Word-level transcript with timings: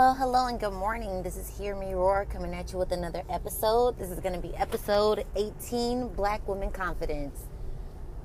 Hello, 0.00 0.14
hello, 0.14 0.46
and 0.46 0.58
good 0.58 0.72
morning. 0.72 1.22
This 1.22 1.36
is 1.36 1.58
Hear 1.58 1.76
Me 1.76 1.92
Roar 1.92 2.24
coming 2.24 2.54
at 2.54 2.72
you 2.72 2.78
with 2.78 2.90
another 2.90 3.22
episode. 3.28 3.98
This 3.98 4.08
is 4.08 4.18
going 4.18 4.32
to 4.32 4.40
be 4.40 4.56
episode 4.56 5.26
18 5.36 6.08
Black 6.14 6.48
Women 6.48 6.70
Confidence. 6.70 7.38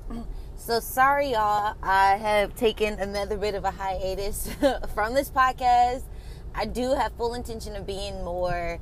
So, 0.55 0.79
sorry, 0.79 1.31
y'all. 1.31 1.75
I 1.83 2.15
have 2.15 2.55
taken 2.55 2.97
another 2.97 3.35
bit 3.35 3.55
of 3.55 3.65
a 3.65 3.71
hiatus 3.71 4.49
from 4.93 5.16
this 5.16 5.30
podcast. 5.30 6.04
I 6.55 6.64
do 6.64 6.93
have 6.93 7.11
full 7.18 7.34
intention 7.34 7.76
of 7.76 7.86
being 7.86 8.23
more 8.23 8.80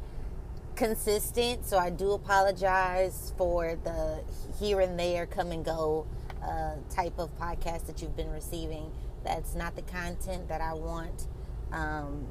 consistent, 0.75 1.65
so 1.65 1.79
I 1.79 1.89
do 1.89 2.11
apologize 2.11 3.33
for 3.39 3.75
the 3.83 4.23
here 4.59 4.81
and 4.81 4.99
there, 4.99 5.25
come 5.25 5.51
and 5.51 5.65
go 5.65 6.05
uh, 6.43 6.75
type 6.91 7.17
of 7.17 7.35
podcast 7.39 7.87
that 7.87 8.03
you've 8.03 8.15
been 8.15 8.29
receiving. 8.29 8.91
That's 9.23 9.55
not 9.55 9.75
the 9.75 9.81
content 9.81 10.47
that 10.47 10.61
I 10.61 10.75
want. 10.75 11.25
Um, 11.71 12.27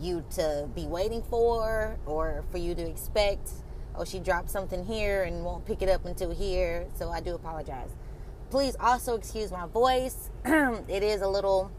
you 0.00 0.24
to 0.30 0.68
be 0.74 0.86
waiting 0.86 1.22
for 1.22 1.98
or 2.06 2.44
for 2.50 2.58
you 2.58 2.74
to 2.74 2.82
expect 2.82 3.50
oh 3.96 4.04
she 4.04 4.18
dropped 4.18 4.50
something 4.50 4.84
here 4.84 5.24
and 5.24 5.44
won't 5.44 5.64
pick 5.66 5.82
it 5.82 5.88
up 5.88 6.04
until 6.04 6.30
here 6.30 6.86
so 6.94 7.10
i 7.10 7.20
do 7.20 7.34
apologize. 7.34 7.90
Please 8.50 8.76
also 8.80 9.14
excuse 9.14 9.50
my 9.50 9.66
voice. 9.66 10.30
It 10.88 11.02
is 11.02 11.20
a 11.20 11.28
little 11.28 11.70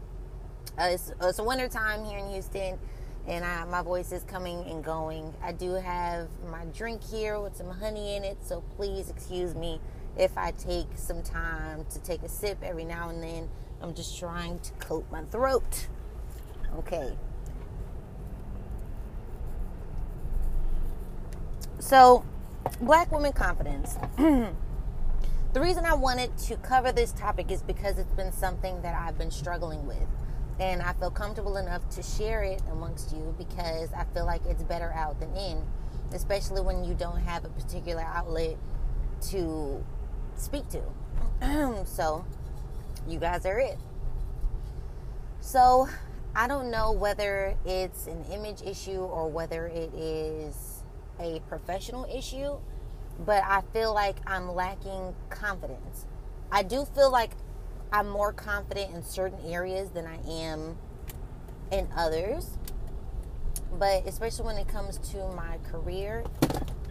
uh, 0.78 0.88
it's, 0.90 1.12
it's 1.20 1.38
a 1.38 1.44
winter 1.44 1.68
time 1.68 2.04
here 2.04 2.18
in 2.18 2.30
houston 2.30 2.78
and 3.26 3.44
I, 3.44 3.64
my 3.64 3.82
voice 3.82 4.12
is 4.12 4.22
coming 4.24 4.64
and 4.66 4.82
going. 4.82 5.34
I 5.42 5.52
do 5.52 5.72
have 5.74 6.28
my 6.50 6.64
drink 6.66 7.02
here 7.02 7.40
with 7.40 7.56
some 7.56 7.70
honey 7.70 8.16
in 8.16 8.24
it 8.24 8.38
so 8.42 8.62
please 8.76 9.10
excuse 9.10 9.54
me 9.54 9.80
if 10.18 10.36
i 10.36 10.50
take 10.52 10.88
some 10.96 11.22
time 11.22 11.86
to 11.90 12.00
take 12.00 12.22
a 12.22 12.28
sip 12.28 12.58
every 12.62 12.84
now 12.84 13.08
and 13.08 13.22
then. 13.22 13.48
I'm 13.82 13.94
just 13.94 14.18
trying 14.18 14.58
to 14.60 14.72
coat 14.72 15.06
my 15.10 15.22
throat. 15.24 15.88
Okay 16.78 17.16
So, 21.80 22.26
black 22.82 23.10
women 23.10 23.32
confidence. 23.32 23.94
the 24.18 24.50
reason 25.54 25.86
I 25.86 25.94
wanted 25.94 26.36
to 26.36 26.56
cover 26.56 26.92
this 26.92 27.10
topic 27.12 27.50
is 27.50 27.62
because 27.62 27.98
it's 27.98 28.12
been 28.12 28.32
something 28.32 28.82
that 28.82 28.94
I've 28.94 29.16
been 29.16 29.30
struggling 29.30 29.86
with. 29.86 30.06
And 30.58 30.82
I 30.82 30.92
feel 30.92 31.10
comfortable 31.10 31.56
enough 31.56 31.88
to 31.90 32.02
share 32.02 32.42
it 32.42 32.60
amongst 32.70 33.16
you 33.16 33.34
because 33.38 33.90
I 33.94 34.04
feel 34.12 34.26
like 34.26 34.42
it's 34.44 34.62
better 34.62 34.92
out 34.92 35.20
than 35.20 35.34
in, 35.34 35.64
especially 36.12 36.60
when 36.60 36.84
you 36.84 36.92
don't 36.92 37.20
have 37.20 37.46
a 37.46 37.48
particular 37.48 38.02
outlet 38.02 38.58
to 39.30 39.82
speak 40.36 40.64
to. 40.68 41.84
so, 41.86 42.26
you 43.08 43.18
guys 43.18 43.46
are 43.46 43.58
it. 43.58 43.78
So, 45.40 45.88
I 46.36 46.46
don't 46.46 46.70
know 46.70 46.92
whether 46.92 47.56
it's 47.64 48.06
an 48.06 48.22
image 48.30 48.60
issue 48.60 49.00
or 49.00 49.30
whether 49.30 49.66
it 49.66 49.94
is 49.94 50.69
a 51.20 51.40
professional 51.48 52.06
issue, 52.12 52.56
but 53.24 53.42
I 53.44 53.62
feel 53.72 53.92
like 53.92 54.16
I'm 54.26 54.54
lacking 54.54 55.14
confidence. 55.28 56.06
I 56.50 56.62
do 56.62 56.84
feel 56.84 57.12
like 57.12 57.32
I'm 57.92 58.08
more 58.08 58.32
confident 58.32 58.94
in 58.94 59.02
certain 59.02 59.38
areas 59.44 59.90
than 59.90 60.06
I 60.06 60.18
am 60.28 60.78
in 61.70 61.88
others. 61.96 62.56
But 63.78 64.06
especially 64.06 64.46
when 64.46 64.56
it 64.56 64.68
comes 64.68 64.98
to 65.12 65.28
my 65.28 65.58
career, 65.70 66.24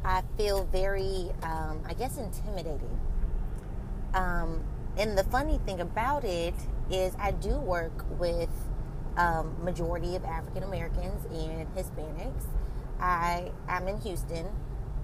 I 0.05 0.23
feel 0.37 0.65
very, 0.65 1.29
um, 1.43 1.81
I 1.85 1.93
guess, 1.93 2.17
intimidated. 2.17 2.89
Um, 4.13 4.63
and 4.97 5.17
the 5.17 5.23
funny 5.25 5.59
thing 5.65 5.81
about 5.81 6.23
it 6.23 6.53
is, 6.89 7.13
I 7.19 7.31
do 7.31 7.57
work 7.57 8.05
with 8.17 8.49
um, 9.17 9.55
majority 9.63 10.15
of 10.15 10.23
African 10.23 10.63
Americans 10.63 11.25
and 11.25 11.67
Hispanics, 11.75 12.45
I 12.99 13.51
am 13.67 13.87
in 13.87 13.99
Houston, 14.01 14.47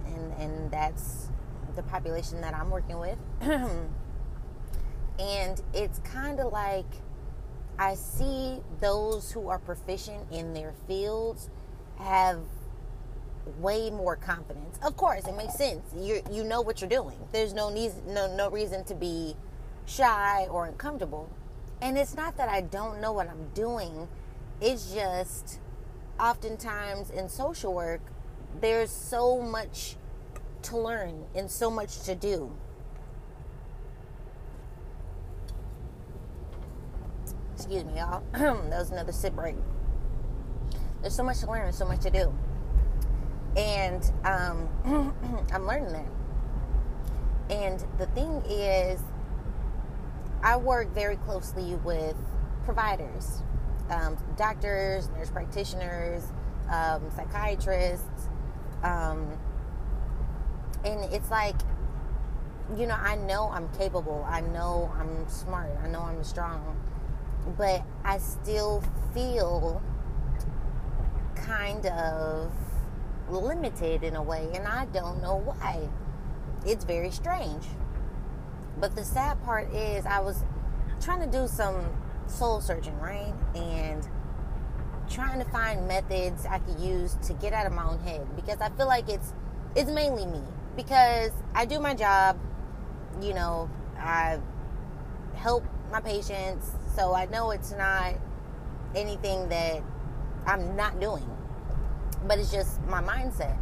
and 0.05 0.33
and 0.33 0.71
that's 0.71 1.29
the 1.75 1.83
population 1.83 2.42
that 2.42 2.53
I'm 2.53 2.70
working 2.70 2.99
with. 2.99 3.17
and 3.42 3.89
it's 5.73 5.99
kind 5.99 6.39
of 6.39 6.52
like 6.52 6.86
I 7.77 7.95
see 7.95 8.59
those 8.80 9.31
who 9.31 9.49
are 9.49 9.59
proficient 9.59 10.31
in 10.31 10.53
their 10.53 10.73
fields 10.87 11.49
have 11.97 12.39
way 13.59 13.89
more 13.89 14.15
confidence. 14.15 14.80
Of 14.81 14.97
course, 14.97 15.25
it 15.27 15.36
makes 15.36 15.55
sense. 15.55 15.83
You 15.97 16.21
you 16.31 16.43
know 16.43 16.61
what 16.61 16.81
you're 16.81 16.89
doing. 16.89 17.17
There's 17.31 17.53
no 17.53 17.70
need, 17.70 17.91
no 18.08 18.33
no 18.36 18.49
reason 18.49 18.83
to 18.86 18.95
be 18.95 19.36
shy 19.86 20.47
or 20.49 20.65
uncomfortable. 20.65 21.30
And 21.81 21.97
it's 21.97 22.15
not 22.15 22.37
that 22.37 22.49
I 22.49 22.61
don't 22.61 23.02
know 23.02 23.11
what 23.11 23.30
I'm 23.30 23.49
doing. 23.53 24.08
It's 24.61 24.93
just 24.93 25.59
oftentimes 26.20 27.09
in 27.09 27.30
social 27.30 27.73
work, 27.73 28.02
there's 28.61 28.92
so 28.92 29.42
much 29.42 29.95
to 30.64 30.77
learn 30.77 31.26
and 31.36 31.49
so 31.49 31.70
much 31.70 32.02
to 32.03 32.15
do. 32.15 32.52
Excuse 37.55 37.83
me, 37.83 37.98
y'all. 37.98 38.23
that 38.33 38.70
was 38.70 38.92
another 38.92 39.11
sip 39.11 39.36
break. 39.36 39.55
There's 41.02 41.15
so 41.15 41.23
much 41.23 41.39
to 41.39 41.48
learn 41.48 41.67
and 41.67 41.76
so 41.76 41.86
much 41.86 42.02
to 42.02 42.09
do. 42.09 42.33
And 43.55 44.11
um, 44.23 45.15
I'm 45.53 45.65
learning 45.65 45.93
that. 45.93 46.05
And 47.49 47.86
the 47.97 48.08
thing 48.08 48.42
is, 48.49 48.99
I 50.43 50.58
work 50.58 50.93
very 50.93 51.15
closely 51.17 51.76
with 51.76 52.15
providers 52.65 53.42
um, 53.89 54.17
doctors, 54.37 55.09
nurse 55.09 55.29
practitioners, 55.29 56.23
um, 56.71 57.01
psychiatrists. 57.15 58.29
Um, 58.83 59.37
and 60.83 61.03
it's 61.13 61.29
like, 61.31 61.55
you 62.75 62.87
know, 62.87 62.95
I 62.95 63.15
know 63.15 63.49
I'm 63.51 63.69
capable. 63.77 64.25
I 64.27 64.41
know 64.41 64.91
I'm 64.99 65.27
smart. 65.29 65.71
I 65.83 65.87
know 65.87 66.01
I'm 66.01 66.23
strong. 66.23 66.79
But 67.57 67.83
I 68.03 68.17
still 68.17 68.83
feel 69.13 69.81
kind 71.35 71.85
of 71.85 72.52
limited 73.29 74.03
in 74.03 74.15
a 74.15 74.21
way, 74.21 74.49
and 74.53 74.67
I 74.67 74.85
don't 74.85 75.21
know 75.21 75.37
why. 75.37 75.87
It's 76.65 76.83
very 76.83 77.11
strange. 77.11 77.65
But 78.79 78.95
the 78.95 79.03
sad 79.03 79.43
part 79.43 79.71
is, 79.73 80.05
I 80.05 80.19
was 80.19 80.43
trying 80.99 81.21
to 81.21 81.37
do 81.37 81.47
some 81.47 81.85
soul 82.27 82.61
searching, 82.61 82.97
right? 82.99 83.33
And 83.55 84.08
trying 85.09 85.39
to 85.39 85.49
find 85.52 85.87
methods 85.87 86.45
I 86.45 86.59
could 86.59 86.80
use 86.80 87.15
to 87.27 87.33
get 87.33 87.53
out 87.53 87.67
of 87.67 87.73
my 87.73 87.83
own 87.83 87.99
head 87.99 88.27
because 88.36 88.59
I 88.59 88.69
feel 88.69 88.87
like 88.87 89.08
it's 89.08 89.33
it's 89.75 89.91
mainly 89.91 90.25
me 90.25 90.41
because 90.75 91.31
I 91.53 91.65
do 91.65 91.80
my 91.80 91.93
job, 91.93 92.37
you 93.21 93.33
know, 93.33 93.69
I 93.97 94.39
help 95.35 95.64
my 95.91 96.02
patients, 96.02 96.71
so 96.95 97.14
I 97.14 97.25
know 97.25 97.52
it's 97.52 97.71
not 97.71 98.15
anything 98.95 99.49
that 99.49 99.81
I'm 100.45 100.75
not 100.75 100.99
doing. 100.99 101.30
But 102.27 102.39
it's 102.39 102.52
just 102.52 102.81
my 102.83 103.02
mindset. 103.02 103.58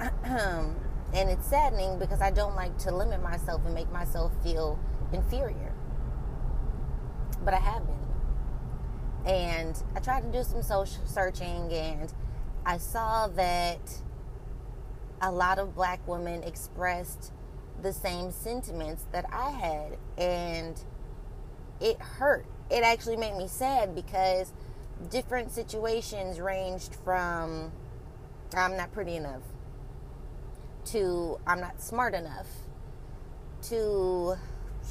and 0.24 1.30
it's 1.30 1.46
saddening 1.46 1.98
because 1.98 2.20
I 2.20 2.30
don't 2.30 2.54
like 2.54 2.76
to 2.78 2.94
limit 2.94 3.22
myself 3.22 3.62
and 3.64 3.74
make 3.74 3.90
myself 3.90 4.32
feel 4.42 4.78
inferior 5.12 5.69
but 7.44 7.54
I 7.54 7.58
have 7.58 7.86
been. 7.86 9.32
And 9.32 9.82
I 9.94 10.00
tried 10.00 10.22
to 10.22 10.32
do 10.32 10.42
some 10.44 10.62
social 10.62 11.04
searching, 11.06 11.72
and 11.72 12.12
I 12.64 12.78
saw 12.78 13.28
that 13.28 14.00
a 15.20 15.30
lot 15.30 15.58
of 15.58 15.74
black 15.74 16.06
women 16.08 16.42
expressed 16.42 17.32
the 17.82 17.92
same 17.92 18.30
sentiments 18.30 19.04
that 19.12 19.26
I 19.32 19.50
had, 19.50 19.98
and 20.16 20.82
it 21.80 21.98
hurt. 21.98 22.46
It 22.70 22.82
actually 22.82 23.16
made 23.16 23.36
me 23.36 23.48
sad 23.48 23.94
because 23.94 24.52
different 25.08 25.50
situations 25.50 26.40
ranged 26.40 26.94
from 27.04 27.72
I'm 28.54 28.76
not 28.76 28.92
pretty 28.92 29.16
enough 29.16 29.42
to 30.86 31.38
I'm 31.46 31.60
not 31.60 31.80
smart 31.80 32.14
enough 32.14 32.48
to 33.62 34.36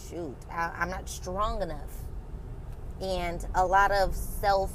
shoot, 0.07 0.35
I, 0.51 0.83
am 0.83 0.89
not 0.89 1.09
strong 1.09 1.61
enough 1.61 2.08
and 3.01 3.45
a 3.55 3.65
lot 3.65 3.91
of 3.91 4.15
self 4.15 4.71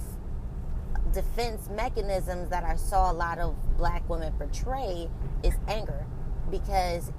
defense 1.13 1.69
mechanisms 1.71 2.51
that 2.51 2.65
I 2.65 2.77
saw 2.77 3.11
a 3.11 3.15
lot 3.15 3.39
of 3.39 3.55
black 3.77 4.09
women 4.09 4.33
portray 4.33 5.09
is 5.43 5.55
anger 5.69 6.05
because 6.51 7.13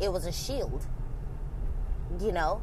it 0.00 0.12
was 0.12 0.26
a 0.26 0.32
shield. 0.32 0.86
You 2.20 2.32
know, 2.32 2.62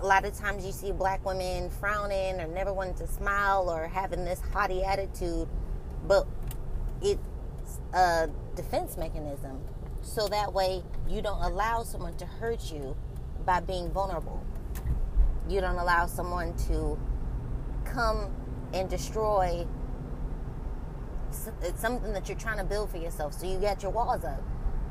a 0.00 0.06
lot 0.06 0.24
of 0.24 0.36
times 0.36 0.64
you 0.64 0.72
see 0.72 0.92
black 0.92 1.24
women 1.24 1.70
frowning 1.70 2.40
or 2.40 2.46
never 2.46 2.72
wanting 2.72 2.94
to 2.96 3.06
smile 3.06 3.68
or 3.68 3.88
having 3.88 4.24
this 4.24 4.40
haughty 4.52 4.84
attitude, 4.84 5.48
but 6.06 6.26
it's 7.02 7.20
a 7.92 8.28
defense 8.54 8.96
mechanism. 8.96 9.60
So 10.02 10.28
that 10.28 10.52
way 10.52 10.82
you 11.08 11.20
don't 11.20 11.42
allow 11.42 11.82
someone 11.82 12.16
to 12.18 12.26
hurt 12.26 12.70
you 12.70 12.96
by 13.44 13.60
being 13.60 13.90
vulnerable 13.90 14.44
you 15.48 15.60
don't 15.60 15.76
allow 15.76 16.06
someone 16.06 16.54
to 16.68 16.98
come 17.84 18.30
and 18.72 18.88
destroy 18.88 19.66
it's 21.62 21.80
something 21.80 22.12
that 22.12 22.28
you're 22.28 22.38
trying 22.38 22.58
to 22.58 22.64
build 22.64 22.90
for 22.90 22.96
yourself. 22.96 23.34
So 23.34 23.46
you 23.46 23.58
get 23.58 23.82
your 23.82 23.92
walls 23.92 24.24
up, 24.24 24.42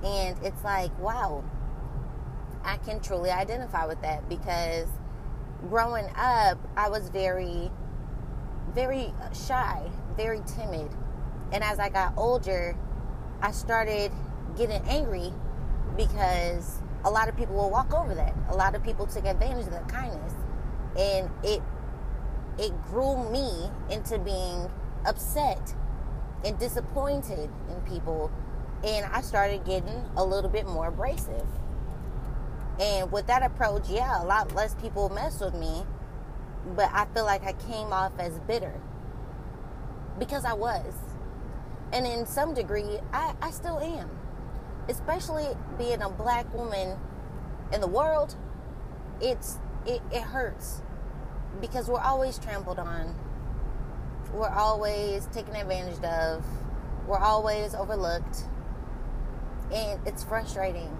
and 0.03 0.37
it's 0.43 0.63
like, 0.63 0.97
wow, 0.99 1.43
I 2.63 2.77
can 2.77 2.99
truly 2.99 3.29
identify 3.29 3.85
with 3.85 4.01
that 4.01 4.27
because 4.29 4.87
growing 5.69 6.05
up, 6.15 6.59
I 6.75 6.89
was 6.89 7.09
very, 7.09 7.71
very 8.73 9.13
shy, 9.33 9.89
very 10.15 10.41
timid, 10.45 10.91
and 11.51 11.63
as 11.63 11.79
I 11.79 11.89
got 11.89 12.13
older, 12.17 12.77
I 13.41 13.51
started 13.51 14.11
getting 14.55 14.81
angry 14.87 15.31
because 15.95 16.81
a 17.03 17.09
lot 17.09 17.29
of 17.29 17.37
people 17.37 17.55
will 17.55 17.69
walk 17.69 17.93
over 17.93 18.13
that. 18.15 18.35
A 18.49 18.55
lot 18.55 18.75
of 18.75 18.83
people 18.83 19.05
took 19.05 19.25
advantage 19.25 19.65
of 19.65 19.71
that 19.71 19.87
kindness, 19.87 20.33
and 20.97 21.29
it 21.43 21.61
it 22.57 22.71
grew 22.83 23.29
me 23.31 23.69
into 23.91 24.17
being 24.17 24.69
upset 25.05 25.75
and 26.43 26.57
disappointed 26.57 27.49
in 27.69 27.81
people, 27.81 28.31
and 28.83 29.05
I 29.05 29.21
started 29.21 29.63
getting 29.65 30.03
a 30.15 30.23
little 30.23 30.49
bit 30.49 30.65
more 30.65 30.87
abrasive. 30.87 31.45
And 32.79 33.11
with 33.11 33.27
that 33.27 33.43
approach, 33.43 33.89
yeah, 33.89 34.21
a 34.21 34.25
lot 34.25 34.53
less 34.53 34.75
people 34.75 35.09
mess 35.09 35.39
with 35.39 35.55
me, 35.55 35.83
but 36.75 36.89
I 36.93 37.05
feel 37.13 37.25
like 37.25 37.43
I 37.43 37.53
came 37.53 37.91
off 37.91 38.13
as 38.19 38.39
bitter 38.39 38.79
because 40.19 40.45
I 40.45 40.53
was. 40.53 40.93
And 41.91 42.05
in 42.05 42.25
some 42.25 42.53
degree, 42.53 42.99
I, 43.13 43.33
I 43.41 43.51
still 43.51 43.79
am 43.79 44.09
especially 44.89 45.47
being 45.77 46.01
a 46.01 46.09
black 46.09 46.51
woman 46.53 46.97
in 47.73 47.81
the 47.81 47.87
world, 47.87 48.35
it's 49.21 49.57
it, 49.85 50.01
it 50.11 50.21
hurts 50.21 50.81
because 51.61 51.87
we're 51.87 51.99
always 51.99 52.37
trampled 52.37 52.79
on. 52.79 53.15
We're 54.33 54.49
always 54.49 55.25
taken 55.27 55.55
advantage 55.55 56.03
of. 56.03 56.43
We're 57.07 57.19
always 57.19 57.73
overlooked. 57.73 58.43
And 59.73 59.99
it's 60.05 60.23
frustrating. 60.23 60.95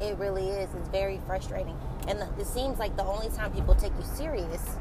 It 0.00 0.16
really 0.18 0.48
is. 0.48 0.74
It's 0.74 0.88
very 0.88 1.20
frustrating. 1.26 1.78
And 2.08 2.18
it 2.38 2.46
seems 2.46 2.78
like 2.78 2.96
the 2.96 3.04
only 3.04 3.28
time 3.30 3.52
people 3.52 3.74
take 3.74 3.92
you 3.96 4.04
serious, 4.04 4.76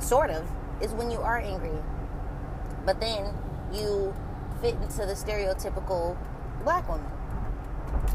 sort 0.00 0.30
of, 0.30 0.48
is 0.80 0.92
when 0.92 1.10
you 1.10 1.18
are 1.18 1.38
angry. 1.38 1.78
But 2.84 3.00
then 3.00 3.32
you 3.72 4.14
fit 4.60 4.74
into 4.74 5.06
the 5.06 5.14
stereotypical 5.14 6.16
black 6.64 6.88
woman. 6.88 7.06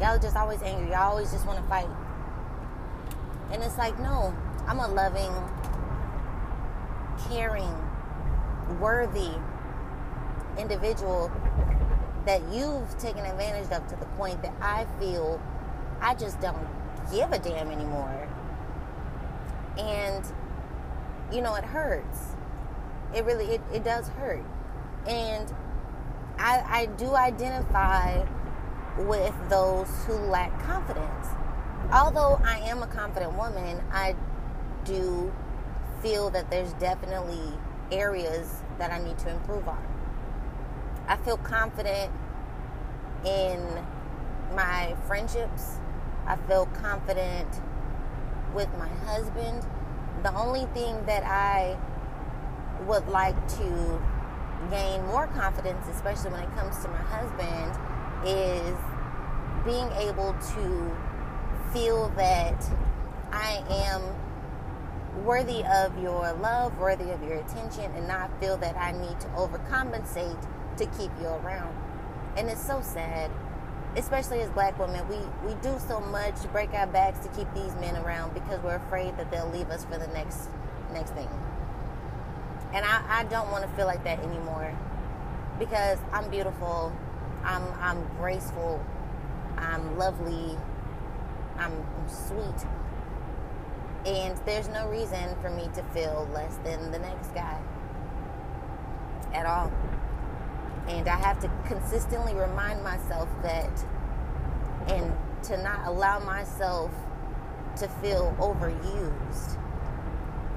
Y'all 0.00 0.18
just 0.18 0.36
always 0.36 0.62
angry. 0.62 0.90
Y'all 0.90 1.10
always 1.10 1.30
just 1.32 1.46
want 1.46 1.58
to 1.58 1.68
fight. 1.68 1.88
And 3.52 3.62
it's 3.62 3.78
like, 3.78 3.98
no, 3.98 4.34
I'm 4.66 4.78
a 4.78 4.88
loving, 4.88 5.32
caring, 7.28 7.74
worthy 8.80 9.32
individual 10.58 11.30
that 12.26 12.42
you've 12.52 12.96
taken 12.98 13.24
advantage 13.24 13.70
of 13.72 13.86
to 13.88 13.96
the 13.96 14.06
point 14.16 14.42
that 14.42 14.54
I 14.60 14.86
feel 14.98 15.40
I 16.00 16.14
just 16.14 16.40
don't 16.40 16.66
give 17.10 17.32
a 17.32 17.38
damn 17.38 17.70
anymore. 17.70 18.28
And, 19.78 20.24
you 21.32 21.40
know, 21.40 21.54
it 21.54 21.64
hurts. 21.64 22.36
It 23.14 23.24
really, 23.24 23.46
it, 23.46 23.60
it 23.72 23.84
does 23.84 24.08
hurt. 24.08 24.44
And 25.06 25.52
I, 26.38 26.62
I 26.66 26.86
do 26.86 27.14
identify 27.14 28.24
with 28.98 29.34
those 29.48 29.88
who 30.06 30.14
lack 30.14 30.62
confidence. 30.64 31.26
Although 31.92 32.40
I 32.44 32.58
am 32.58 32.82
a 32.82 32.86
confident 32.86 33.36
woman, 33.36 33.82
I 33.92 34.14
do 34.84 35.32
feel 36.02 36.30
that 36.30 36.50
there's 36.50 36.72
definitely 36.74 37.58
areas 37.92 38.62
that 38.78 38.90
I 38.90 38.98
need 38.98 39.18
to 39.18 39.30
improve 39.30 39.68
on. 39.68 39.84
I 41.06 41.16
feel 41.16 41.36
confident 41.36 42.12
in 43.24 43.60
my 44.54 44.94
friendships. 45.06 45.76
I 46.26 46.36
feel 46.36 46.66
confident 46.66 47.48
with 48.54 48.68
my 48.78 48.88
husband. 49.06 49.66
The 50.22 50.34
only 50.34 50.66
thing 50.74 51.04
that 51.06 51.24
I 51.24 51.76
would 52.86 53.08
like 53.08 53.36
to 53.58 54.02
gain 54.70 55.04
more 55.06 55.26
confidence, 55.28 55.86
especially 55.88 56.30
when 56.30 56.42
it 56.42 56.54
comes 56.54 56.76
to 56.78 56.88
my 56.88 57.02
husband, 57.02 57.78
is 58.26 58.76
being 59.64 59.90
able 60.08 60.34
to 60.54 60.96
feel 61.72 62.08
that 62.16 62.64
I 63.32 63.62
am 63.68 64.02
worthy 65.30 65.62
of 65.62 65.96
your 66.02 66.32
love, 66.42 66.76
worthy 66.76 67.08
of 67.12 67.22
your 67.22 67.34
attention, 67.34 67.88
and 67.94 68.08
not 68.08 68.28
feel 68.40 68.56
that 68.56 68.76
I 68.76 68.90
need 68.90 69.20
to 69.20 69.28
overcompensate 69.28 70.44
to 70.76 70.86
keep 70.98 71.12
you 71.20 71.28
around. 71.28 71.72
And 72.36 72.50
it's 72.50 72.66
so 72.66 72.80
sad, 72.80 73.30
especially 73.94 74.40
as 74.40 74.50
black 74.50 74.76
women. 74.76 75.08
We, 75.08 75.18
we 75.46 75.54
do 75.62 75.78
so 75.86 76.00
much 76.00 76.40
to 76.40 76.48
break 76.48 76.74
our 76.74 76.88
backs 76.88 77.24
to 77.24 77.28
keep 77.28 77.46
these 77.54 77.72
men 77.76 77.94
around 77.98 78.34
because 78.34 78.60
we're 78.64 78.74
afraid 78.74 79.16
that 79.18 79.30
they'll 79.30 79.48
leave 79.50 79.70
us 79.70 79.84
for 79.84 79.98
the 79.98 80.08
next 80.08 80.48
next 80.92 81.12
thing. 81.12 81.28
And 82.72 82.84
I, 82.84 83.20
I 83.20 83.24
don't 83.24 83.52
want 83.52 83.62
to 83.62 83.70
feel 83.76 83.86
like 83.86 84.02
that 84.02 84.18
anymore 84.18 84.76
because 85.60 86.00
I'm 86.12 86.28
beautiful. 86.28 86.92
I'm 87.44 87.62
I'm 87.78 88.04
graceful. 88.18 88.84
I'm 89.56 89.96
lovely. 89.96 90.58
I'm, 91.56 91.72
I'm 91.72 92.08
sweet. 92.08 92.66
And 94.06 94.36
there's 94.46 94.68
no 94.68 94.88
reason 94.88 95.36
for 95.42 95.50
me 95.50 95.68
to 95.74 95.82
feel 95.94 96.28
less 96.32 96.56
than 96.64 96.90
the 96.90 96.98
next 96.98 97.34
guy 97.34 97.58
at 99.34 99.46
all. 99.46 99.70
And 100.88 101.06
I 101.08 101.16
have 101.16 101.38
to 101.40 101.50
consistently 101.66 102.34
remind 102.34 102.82
myself 102.82 103.28
that 103.42 103.84
and 104.88 105.12
to 105.44 105.62
not 105.62 105.86
allow 105.86 106.18
myself 106.18 106.90
to 107.76 107.88
feel 107.88 108.34
overused. 108.40 109.56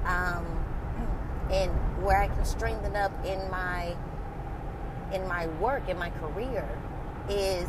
Um, 0.04 0.46
and 1.50 1.70
where 2.02 2.20
I 2.20 2.28
can 2.28 2.44
strengthen 2.44 2.96
up 2.96 3.12
in 3.24 3.38
my 3.50 3.94
in 5.12 5.26
my 5.28 5.46
work, 5.60 5.88
in 5.88 5.98
my 5.98 6.10
career, 6.10 6.66
is 7.28 7.68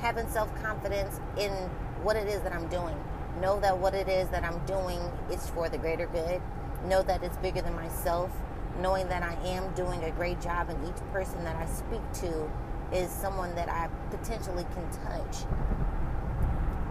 having 0.00 0.28
self 0.28 0.54
confidence 0.62 1.20
in 1.38 1.50
what 2.02 2.16
it 2.16 2.28
is 2.28 2.40
that 2.42 2.52
I'm 2.52 2.68
doing. 2.68 2.96
Know 3.40 3.58
that 3.60 3.78
what 3.78 3.94
it 3.94 4.08
is 4.08 4.28
that 4.28 4.44
I'm 4.44 4.64
doing 4.66 5.00
is 5.30 5.48
for 5.50 5.68
the 5.68 5.78
greater 5.78 6.06
good. 6.06 6.40
Know 6.86 7.02
that 7.02 7.22
it's 7.22 7.36
bigger 7.38 7.62
than 7.62 7.74
myself. 7.74 8.30
Knowing 8.80 9.08
that 9.08 9.22
I 9.22 9.34
am 9.48 9.72
doing 9.74 10.02
a 10.04 10.10
great 10.10 10.40
job, 10.40 10.68
and 10.68 10.88
each 10.88 11.02
person 11.12 11.42
that 11.44 11.56
I 11.56 11.66
speak 11.66 12.02
to 12.20 12.50
is 12.92 13.10
someone 13.10 13.54
that 13.54 13.68
I 13.68 13.88
potentially 14.10 14.66
can 14.74 14.90
touch. 14.90 15.44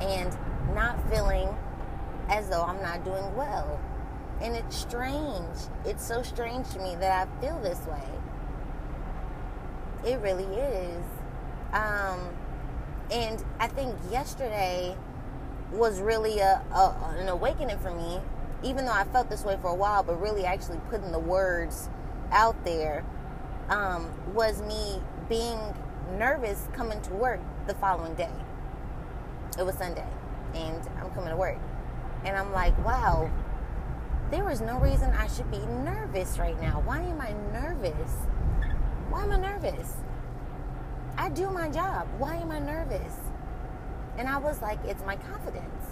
And 0.01 0.35
not 0.73 0.97
feeling 1.09 1.49
as 2.29 2.49
though 2.49 2.63
I'm 2.63 2.81
not 2.81 3.03
doing 3.03 3.35
well. 3.35 3.79
And 4.41 4.55
it's 4.55 4.75
strange. 4.75 5.57
It's 5.85 6.05
so 6.05 6.23
strange 6.23 6.69
to 6.71 6.79
me 6.79 6.95
that 6.95 7.27
I 7.27 7.41
feel 7.41 7.59
this 7.61 7.79
way. 7.85 8.09
It 10.05 10.19
really 10.19 10.43
is. 10.43 11.05
Um, 11.71 12.19
and 13.11 13.43
I 13.59 13.67
think 13.67 13.95
yesterday 14.11 14.97
was 15.73 15.99
really 15.99 16.39
a, 16.39 16.61
a, 16.73 17.15
an 17.17 17.29
awakening 17.29 17.79
for 17.79 17.93
me, 17.93 18.19
even 18.63 18.85
though 18.85 18.93
I 18.93 19.03
felt 19.05 19.29
this 19.29 19.43
way 19.43 19.57
for 19.61 19.67
a 19.67 19.75
while, 19.75 20.03
but 20.03 20.21
really 20.21 20.45
actually 20.45 20.79
putting 20.89 21.11
the 21.11 21.19
words 21.19 21.89
out 22.31 22.63
there 22.63 23.03
um, 23.69 24.09
was 24.33 24.61
me 24.61 25.01
being 25.29 25.59
nervous 26.17 26.67
coming 26.73 27.01
to 27.01 27.13
work 27.13 27.39
the 27.67 27.73
following 27.75 28.13
day. 28.15 28.31
It 29.57 29.65
was 29.65 29.75
Sunday, 29.75 30.07
and 30.53 30.81
I'm 30.99 31.09
coming 31.11 31.29
to 31.29 31.37
work. 31.37 31.57
And 32.25 32.37
I'm 32.37 32.51
like, 32.51 32.77
wow, 32.85 33.29
there 34.31 34.49
is 34.49 34.61
no 34.61 34.79
reason 34.79 35.11
I 35.11 35.27
should 35.27 35.49
be 35.51 35.59
nervous 35.59 36.39
right 36.39 36.59
now. 36.61 36.81
Why 36.85 37.01
am 37.01 37.21
I 37.21 37.33
nervous? 37.51 38.11
Why 39.09 39.23
am 39.23 39.31
I 39.31 39.37
nervous? 39.37 39.93
I 41.17 41.29
do 41.29 41.49
my 41.51 41.69
job. 41.69 42.07
Why 42.17 42.37
am 42.37 42.51
I 42.51 42.59
nervous? 42.59 43.13
And 44.17 44.27
I 44.27 44.37
was 44.37 44.61
like, 44.61 44.79
it's 44.85 45.03
my 45.05 45.15
confidence. 45.15 45.85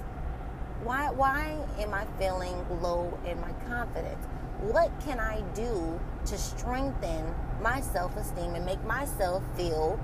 Why 0.84 1.12
why 1.12 1.58
am 1.80 1.94
I 1.94 2.06
feeling 2.20 2.66
low 2.82 3.18
in 3.26 3.40
my 3.40 3.52
confidence? 3.68 4.26
What 4.62 4.92
can 5.02 5.20
I 5.20 5.42
do 5.54 6.00
to 6.26 6.38
strengthen 6.38 7.34
my 7.62 7.82
self-esteem 7.82 8.56
and 8.56 8.66
make 8.66 8.84
myself 8.86 9.44
feel 9.56 10.00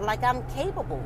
like 0.00 0.22
I'm 0.22 0.42
capable? 0.50 1.02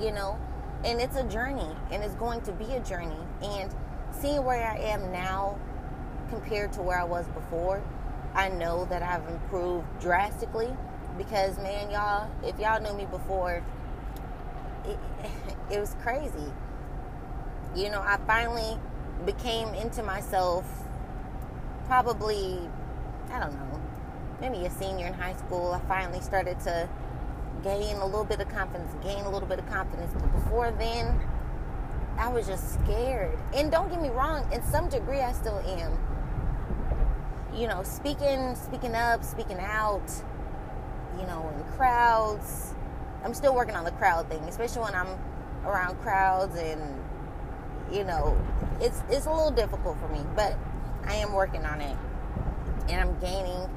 You 0.00 0.12
know? 0.12 0.38
And 0.84 1.00
it's 1.00 1.16
a 1.16 1.24
journey 1.24 1.68
and 1.90 2.02
it's 2.02 2.14
going 2.14 2.40
to 2.42 2.52
be 2.52 2.64
a 2.72 2.80
journey. 2.80 3.20
And 3.42 3.74
seeing 4.12 4.44
where 4.44 4.66
I 4.66 4.78
am 4.78 5.12
now 5.12 5.58
compared 6.30 6.72
to 6.74 6.82
where 6.82 6.98
I 6.98 7.04
was 7.04 7.26
before, 7.28 7.82
I 8.34 8.48
know 8.48 8.86
that 8.86 9.02
I've 9.02 9.26
improved 9.28 9.86
drastically 10.00 10.74
because, 11.18 11.58
man, 11.58 11.90
y'all, 11.90 12.30
if 12.44 12.58
y'all 12.58 12.80
knew 12.80 12.94
me 12.94 13.04
before, 13.04 13.62
it, 14.86 14.98
it 15.74 15.80
was 15.80 15.94
crazy. 16.02 16.52
You 17.74 17.90
know, 17.90 18.00
I 18.00 18.18
finally 18.26 18.78
became 19.24 19.74
into 19.74 20.02
myself 20.02 20.64
probably, 21.86 22.58
I 23.30 23.40
don't 23.40 23.52
know, 23.52 23.80
maybe 24.40 24.64
a 24.64 24.70
senior 24.70 25.06
in 25.06 25.14
high 25.14 25.34
school, 25.34 25.72
I 25.72 25.80
finally 25.88 26.20
started 26.20 26.58
to 26.60 26.88
gain 27.62 27.96
a 27.96 28.06
little 28.06 28.24
bit 28.24 28.40
of 28.40 28.48
confidence, 28.48 28.92
gain 29.02 29.24
a 29.24 29.30
little 29.30 29.48
bit 29.48 29.58
of 29.58 29.68
confidence. 29.68 30.12
But 30.14 30.32
before 30.32 30.70
then, 30.72 31.20
I 32.16 32.28
was 32.28 32.46
just 32.46 32.74
scared. 32.74 33.38
And 33.54 33.70
don't 33.70 33.90
get 33.90 34.00
me 34.00 34.08
wrong, 34.10 34.50
in 34.52 34.62
some 34.62 34.88
degree, 34.88 35.20
I 35.20 35.32
still 35.32 35.58
am. 35.60 35.98
You 37.54 37.66
know, 37.68 37.82
speaking, 37.82 38.54
speaking 38.54 38.94
up, 38.94 39.24
speaking 39.24 39.58
out. 39.58 40.10
You 41.18 41.26
know, 41.26 41.52
in 41.54 41.72
crowds. 41.76 42.74
I'm 43.24 43.34
still 43.34 43.54
working 43.54 43.76
on 43.76 43.84
the 43.84 43.90
crowd 43.92 44.28
thing, 44.28 44.42
especially 44.44 44.82
when 44.82 44.94
I'm 44.94 45.18
around 45.64 46.00
crowds 46.00 46.56
and 46.58 46.80
you 47.92 48.04
know, 48.04 48.36
it's 48.80 49.02
it's 49.10 49.26
a 49.26 49.30
little 49.30 49.50
difficult 49.50 49.98
for 49.98 50.08
me, 50.08 50.20
but 50.36 50.56
I 51.06 51.14
am 51.16 51.32
working 51.32 51.64
on 51.64 51.80
it. 51.80 51.96
And 52.88 53.00
I'm 53.00 53.18
gaining 53.20 53.68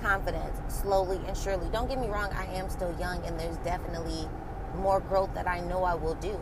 confidence 0.00 0.58
slowly 0.68 1.20
and 1.26 1.36
surely. 1.36 1.68
Don't 1.70 1.88
get 1.88 2.00
me 2.00 2.08
wrong, 2.08 2.30
I 2.32 2.46
am 2.54 2.68
still 2.68 2.94
young 2.98 3.24
and 3.24 3.38
there's 3.38 3.56
definitely 3.58 4.28
more 4.76 5.00
growth 5.00 5.32
that 5.34 5.46
I 5.46 5.60
know 5.60 5.84
I 5.84 5.94
will 5.94 6.14
do. 6.14 6.38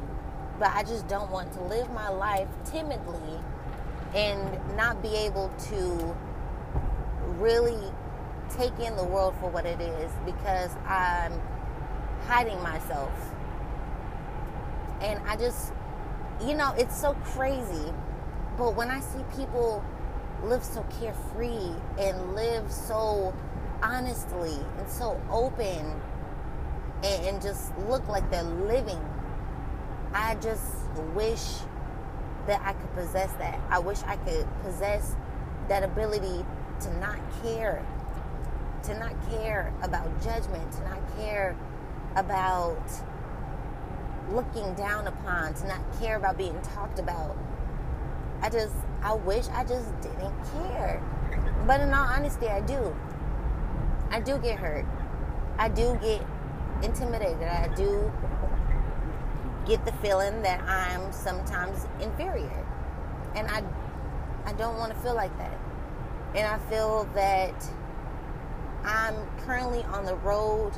But 0.59 0.71
I 0.75 0.83
just 0.83 1.09
don't 1.09 1.31
want 1.31 1.53
to 1.55 1.63
live 1.65 1.91
my 1.91 2.09
life 2.09 2.49
timidly 2.65 3.41
and 4.15 4.77
not 4.77 5.03
be 5.03 5.15
able 5.15 5.49
to 5.69 6.17
really 7.39 7.93
take 8.51 8.79
in 8.81 8.97
the 8.97 9.05
world 9.05 9.35
for 9.41 9.49
what 9.49 9.65
it 9.65 9.81
is 9.81 10.11
because 10.25 10.75
I'm 10.87 11.33
hiding 12.27 12.63
myself. 12.63 13.11
And 15.01 15.21
I 15.27 15.37
just, 15.37 15.73
you 16.45 16.55
know, 16.55 16.75
it's 16.77 16.99
so 16.99 17.15
crazy. 17.25 17.93
But 18.57 18.77
when 18.77 18.91
I 18.91 19.01
see 19.01 19.21
people 19.37 19.85
live 20.45 20.65
so 20.65 20.85
carefree 21.01 21.75
and 21.99 22.35
live 22.35 22.71
so 22.71 23.35
honestly 23.83 24.59
and 24.79 24.89
so 24.89 25.21
open 25.31 26.01
and, 27.03 27.27
and 27.27 27.43
just 27.43 27.77
look 27.89 28.07
like 28.09 28.31
they're 28.31 28.43
living, 28.43 29.01
I 30.13 30.35
just 30.37 30.65
wish 31.15 31.61
that 32.47 32.61
I 32.65 32.73
could 32.73 32.93
possess 32.95 33.33
that. 33.35 33.61
I 33.71 33.79
wish 33.79 34.03
I 34.07 34.17
could 34.17 34.47
possess 34.63 35.15
that 35.69 35.83
ability 35.83 36.45
to 36.81 36.99
not 36.99 37.19
care, 37.43 37.85
to 38.85 38.99
not 38.99 39.15
care 39.31 39.73
about 39.83 40.07
judgment, 40.23 40.73
to 40.73 40.81
not 40.85 40.99
care 41.17 41.57
about 42.17 42.83
looking 44.31 44.75
down 44.75 45.07
upon, 45.07 45.55
to 45.55 45.67
not 45.67 45.81
care 45.99 46.17
about 46.17 46.39
being 46.39 46.61
talked 46.63 46.99
about. 46.99 47.37
I 48.43 48.49
just, 48.49 48.75
I 49.03 49.15
wish 49.15 49.47
I 49.49 49.65
just 49.65 49.89
didn't 50.01 50.35
care. 50.53 51.03
But 51.67 51.81
in 51.81 51.93
all 51.93 52.07
honesty, 52.07 52.47
I 52.49 52.61
do. 52.61 52.95
I 54.11 54.21
do 54.21 54.39
get 54.39 54.59
hurt. 54.59 54.87
I 55.59 55.69
do 55.69 55.99
get 56.01 56.25
intimidated. 56.83 57.43
I 57.43 57.69
do 57.75 58.11
get 59.67 59.85
the 59.85 59.93
feeling 59.93 60.43
that 60.43 60.61
I'm 60.63 61.13
sometimes 61.13 61.87
inferior. 62.01 62.67
And 63.35 63.47
I 63.49 63.63
I 64.47 64.53
don't 64.55 64.79
want 64.79 64.93
to 64.93 64.99
feel 65.01 65.15
like 65.15 65.37
that. 65.39 65.59
And 66.35 66.47
I 66.47 66.59
feel 66.71 67.09
that 67.15 67.55
I'm 68.85 69.15
currently 69.45 69.83
on 69.85 70.05
the 70.05 70.17
road 70.17 70.73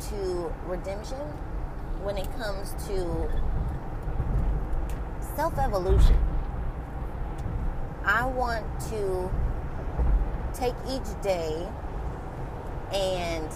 to 0.00 0.52
redemption 0.66 1.20
when 2.02 2.16
it 2.16 2.28
comes 2.36 2.72
to 2.86 3.28
self 5.36 5.58
evolution. 5.58 6.18
I 8.04 8.24
want 8.26 8.64
to 8.90 9.30
take 10.54 10.74
each 10.88 11.22
day 11.22 11.68
and 12.92 13.48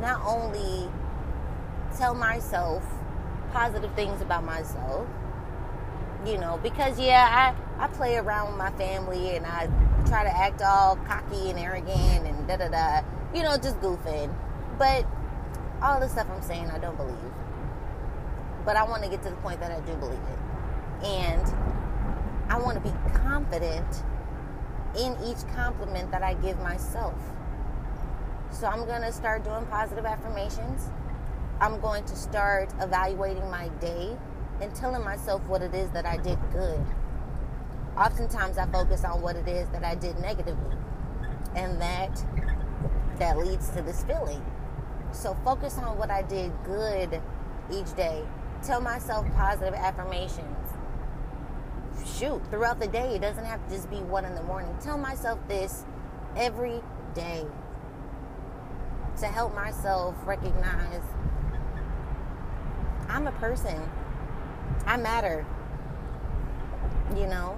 not 0.00 0.20
only 0.26 0.90
tell 1.96 2.14
myself 2.14 2.84
positive 3.52 3.92
things 3.94 4.20
about 4.20 4.44
myself, 4.44 5.06
you 6.26 6.38
know, 6.38 6.58
because 6.62 6.98
yeah, 6.98 7.54
I, 7.78 7.84
I 7.84 7.88
play 7.88 8.16
around 8.16 8.48
with 8.48 8.58
my 8.58 8.70
family 8.72 9.36
and 9.36 9.46
I 9.46 9.68
try 10.06 10.24
to 10.24 10.36
act 10.36 10.62
all 10.62 10.96
cocky 10.96 11.50
and 11.50 11.58
arrogant 11.58 12.26
and 12.26 12.46
da 12.46 12.56
da 12.56 12.68
da, 12.68 13.06
you 13.34 13.42
know, 13.42 13.56
just 13.56 13.80
goofing. 13.80 14.34
But 14.78 15.06
all 15.84 16.00
the 16.00 16.08
stuff 16.08 16.26
I'm 16.30 16.42
saying, 16.42 16.70
I 16.70 16.78
don't 16.78 16.96
believe. 16.96 17.14
But 18.64 18.76
I 18.76 18.84
want 18.84 19.02
to 19.04 19.10
get 19.10 19.22
to 19.24 19.30
the 19.30 19.36
point 19.36 19.60
that 19.60 19.70
I 19.70 19.80
do 19.80 19.94
believe 19.96 20.18
it. 20.18 21.04
And 21.04 21.42
I 22.48 22.58
want 22.58 22.82
to 22.82 22.90
be 22.90 22.96
confident 23.18 24.02
in 24.98 25.14
each 25.26 25.46
compliment 25.54 26.10
that 26.10 26.22
I 26.22 26.34
give 26.34 26.58
myself. 26.60 27.14
So 28.50 28.66
I'm 28.66 28.86
going 28.86 29.02
to 29.02 29.12
start 29.12 29.44
doing 29.44 29.66
positive 29.66 30.06
affirmations. 30.06 30.88
I'm 31.60 31.80
going 31.80 32.04
to 32.06 32.16
start 32.16 32.72
evaluating 32.80 33.50
my 33.50 33.68
day 33.80 34.16
and 34.62 34.74
telling 34.74 35.04
myself 35.04 35.46
what 35.48 35.60
it 35.60 35.74
is 35.74 35.90
that 35.90 36.06
I 36.06 36.16
did 36.16 36.38
good. 36.52 36.82
Oftentimes 37.96 38.56
I 38.56 38.66
focus 38.66 39.04
on 39.04 39.20
what 39.20 39.36
it 39.36 39.48
is 39.48 39.68
that 39.68 39.84
I 39.84 39.96
did 39.96 40.18
negatively. 40.18 40.76
And 41.54 41.80
that 41.80 42.24
that 43.18 43.38
leads 43.38 43.68
to 43.70 43.82
this 43.82 44.02
feeling. 44.04 44.42
So 45.14 45.36
focus 45.44 45.78
on 45.78 45.96
what 45.96 46.10
I 46.10 46.22
did 46.22 46.52
good 46.64 47.22
each 47.72 47.94
day. 47.94 48.24
Tell 48.62 48.80
myself 48.80 49.26
positive 49.36 49.72
affirmations. 49.74 50.68
Shoot, 52.04 52.42
throughout 52.50 52.80
the 52.80 52.88
day, 52.88 53.14
it 53.14 53.20
doesn't 53.20 53.44
have 53.44 53.64
to 53.68 53.74
just 53.74 53.88
be 53.88 53.96
one 53.96 54.24
in 54.24 54.34
the 54.34 54.42
morning. 54.42 54.76
Tell 54.82 54.98
myself 54.98 55.38
this 55.48 55.84
every 56.36 56.82
day 57.14 57.46
to 59.18 59.26
help 59.26 59.54
myself 59.54 60.16
recognize 60.24 61.02
I'm 63.08 63.28
a 63.28 63.32
person. 63.32 63.80
I 64.86 64.96
matter. 64.96 65.46
You 67.16 67.26
know, 67.28 67.56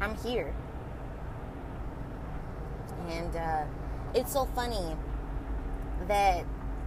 I'm 0.00 0.14
here. 0.16 0.54
And 3.08 3.34
uh, 3.34 3.64
it's 4.14 4.32
so 4.32 4.44
funny 4.54 4.96
that 6.08 6.44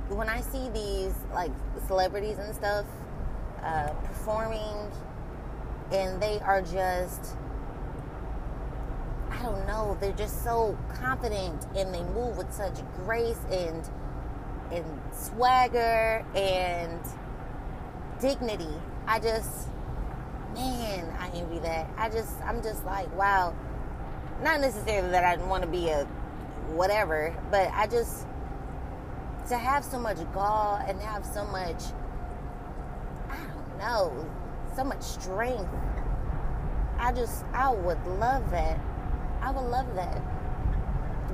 when 0.10 0.30
I 0.30 0.42
see 0.42 0.70
these 0.70 1.14
like 1.34 1.52
celebrities 1.88 2.38
and 2.38 2.54
stuff 2.56 2.86
uh, 3.64 3.90
performing, 4.04 4.92
and 5.92 6.22
they 6.22 6.40
are 6.40 6.62
just, 6.62 7.36
I 9.30 9.42
don't 9.44 9.66
know, 9.68 9.98
they're 10.00 10.12
just 10.14 10.44
so 10.44 10.78
confident 10.94 11.66
and 11.76 11.94
they 11.94 12.04
move 12.04 12.38
with 12.38 12.52
such 12.54 12.80
grace 13.04 13.40
and 13.52 13.88
and 14.72 14.86
swagger 15.12 16.26
and 16.36 17.00
dignity. 18.20 18.74
I 19.06 19.20
just, 19.20 19.70
man, 20.56 21.16
I 21.20 21.30
envy 21.30 21.60
that. 21.60 21.88
I 21.98 22.10
just, 22.10 22.42
I'm 22.42 22.64
just 22.64 22.84
like, 22.84 23.16
wow. 23.16 23.54
Not 24.42 24.62
necessarily 24.62 25.12
that 25.12 25.24
I 25.24 25.38
want 25.46 25.64
to 25.64 25.70
be 25.70 25.90
a 25.90 26.06
whatever, 26.74 27.36
but 27.52 27.70
I 27.74 27.86
just 27.86 28.26
to 29.50 29.58
have 29.58 29.84
so 29.84 30.00
much 30.00 30.18
gall 30.34 30.82
and 30.88 31.00
have 31.02 31.26
so 31.26 31.46
much, 31.46 31.82
I 33.30 33.38
don't 33.38 33.78
know, 33.78 34.30
so 34.76 34.84
much 34.84 35.02
strength. 35.02 35.70
I 36.98 37.12
just, 37.12 37.46
I 37.54 37.72
would 37.72 38.04
love 38.08 38.50
that. 38.52 38.80
I 39.42 39.52
would 39.52 39.70
love 39.70 39.94
that. 39.96 40.22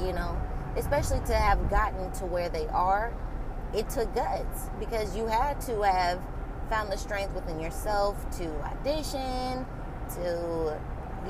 You 0.02 0.14
know, 0.14 0.38
especially 0.76 1.20
to 1.28 1.34
have 1.34 1.70
gotten 1.70 2.12
to 2.14 2.26
where 2.26 2.50
they 2.50 2.68
are. 2.68 3.14
It 3.74 3.90
took 3.90 4.14
guts 4.14 4.70
because 4.80 5.16
you 5.16 5.28
had 5.28 5.62
to 5.62 5.82
have 5.82 6.20
found 6.70 6.92
the 6.92 6.98
strength 6.98 7.34
within 7.34 7.60
yourself 7.60 8.30
to 8.38 8.50
audition, 8.64 9.66
to, 10.16 10.78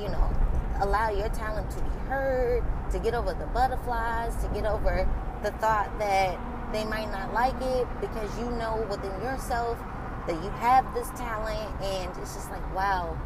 you 0.00 0.08
know, 0.08 0.36
allow 0.80 1.10
your 1.10 1.28
talent 1.28 1.70
to 1.70 1.80
be 1.80 1.90
heard, 2.08 2.64
to 2.90 2.98
get 2.98 3.14
over 3.14 3.34
the 3.34 3.46
butterflies, 3.46 4.34
to 4.42 4.48
get 4.48 4.64
over 4.64 5.08
the 5.42 5.52
thought 5.52 5.96
that 5.98 6.38
they 6.72 6.84
might 6.84 7.10
not 7.12 7.32
like 7.34 7.60
it 7.60 7.86
because 8.00 8.38
you 8.38 8.46
know 8.52 8.86
within 8.88 9.12
yourself 9.20 9.78
that 10.26 10.42
you 10.42 10.50
have 10.50 10.92
this 10.94 11.08
talent 11.10 11.70
and 11.82 12.10
it's 12.18 12.34
just 12.34 12.50
like 12.50 12.74
wow. 12.74 13.18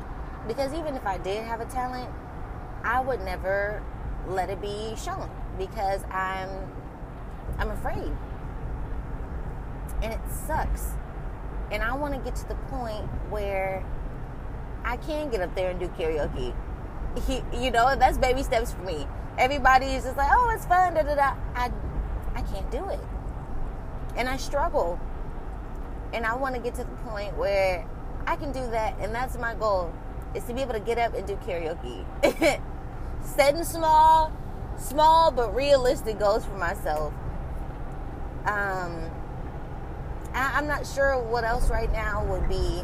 Because 0.49 0.75
even 0.75 0.95
if 0.95 1.07
i 1.07 1.19
did 1.19 1.45
have 1.45 1.61
a 1.61 1.65
talent 1.67 2.11
i 2.85 3.01
would 3.01 3.21
never 3.21 3.83
let 4.29 4.51
it 4.51 4.61
be 4.61 4.95
shown 4.97 5.31
because 5.59 6.03
i'm 6.11 6.51
i'm 7.59 7.71
afraid. 7.71 8.13
And 10.03 10.13
it 10.13 10.21
sucks. 10.47 10.93
And 11.71 11.83
i 11.83 11.95
want 11.95 12.15
to 12.15 12.21
get 12.21 12.35
to 12.37 12.49
the 12.49 12.55
point 12.69 13.05
where 13.31 13.85
i 14.85 14.97
can 14.97 15.31
get 15.31 15.41
up 15.41 15.55
there 15.55 15.71
and 15.71 15.81
do 15.81 15.89
karaoke. 15.89 16.55
He, 17.27 17.43
you 17.55 17.71
know 17.71 17.97
that's 17.97 18.19
baby 18.19 18.43
steps 18.43 18.73
for 18.73 18.83
me. 18.83 19.07
Everybody 19.39 19.87
is 19.87 20.05
just 20.05 20.17
like 20.17 20.31
oh 20.33 20.53
it's 20.55 20.67
fun 20.67 20.95
da 20.95 21.03
da 21.03 21.15
da. 21.15 21.35
I 21.55 21.71
i 22.35 22.43
can't 22.43 22.71
do 22.71 22.87
it 22.89 23.01
and 24.17 24.29
I 24.29 24.37
struggle. 24.37 24.99
And 26.13 26.25
I 26.25 26.35
want 26.35 26.55
to 26.55 26.61
get 26.61 26.75
to 26.77 26.85
the 26.85 26.97
point 27.09 27.37
where 27.37 27.87
I 28.27 28.37
can 28.37 28.53
do 28.53 28.61
that, 28.71 28.97
and 29.01 29.15
that's 29.15 29.37
my 29.39 29.55
goal: 29.55 29.93
is 30.35 30.45
to 30.45 30.55
be 30.55 30.63
able 30.63 30.75
to 30.75 30.81
get 30.81 30.99
up 30.99 31.15
and 31.15 31.27
do 31.27 31.37
karaoke. 31.37 32.05
Setting 33.23 33.65
small, 33.65 34.33
small 34.79 35.31
but 35.31 35.55
realistic 35.55 36.19
goals 36.19 36.45
for 36.45 36.57
myself. 36.57 37.13
Um, 38.45 39.11
I, 40.33 40.53
I'm 40.55 40.67
not 40.67 40.87
sure 40.87 41.19
what 41.19 41.45
else 41.45 41.71
right 41.71 41.91
now 41.91 42.25
would 42.27 42.49
be 42.49 42.83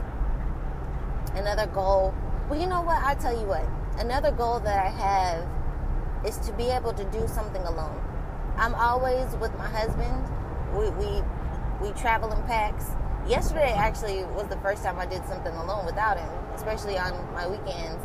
another 1.35 1.67
goal. 1.67 2.15
Well, 2.49 2.61
you 2.61 2.67
know 2.67 2.83
what? 2.83 3.03
I 3.03 3.15
tell 3.15 3.39
you 3.39 3.47
what. 3.47 3.67
Another 3.99 4.33
goal 4.33 4.59
that 4.61 4.87
I 4.87 4.89
have 4.89 5.47
is 6.27 6.39
to 6.47 6.53
be 6.53 6.65
able 6.71 6.93
to 6.95 7.05
do 7.05 7.27
something 7.29 7.63
alone. 7.63 8.01
I'm 8.57 8.75
always 8.75 9.35
with 9.37 9.57
my 9.57 9.69
husband. 9.69 10.32
We 10.73 10.91
we 10.91 11.23
we 11.81 11.93
travel 11.93 12.33
in 12.33 12.43
packs. 12.45 12.91
Yesterday 13.29 13.73
actually 13.77 14.25
was 14.25 14.49
the 14.49 14.57
first 14.59 14.83
time 14.83 14.99
I 14.99 15.07
did 15.07 15.25
something 15.27 15.55
alone 15.55 15.87
without 15.87 16.19
him, 16.19 16.29
especially 16.55 16.99
on 16.99 17.13
my 17.33 17.47
weekends. 17.47 18.05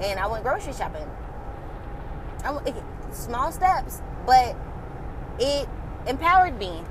And 0.00 0.18
I 0.18 0.26
went 0.26 0.42
grocery 0.42 0.72
shopping. 0.72 1.08
I, 2.44 2.74
small 3.12 3.52
steps, 3.52 4.02
but 4.26 4.56
it 5.38 5.68
empowered 6.06 6.58
me 6.58 6.82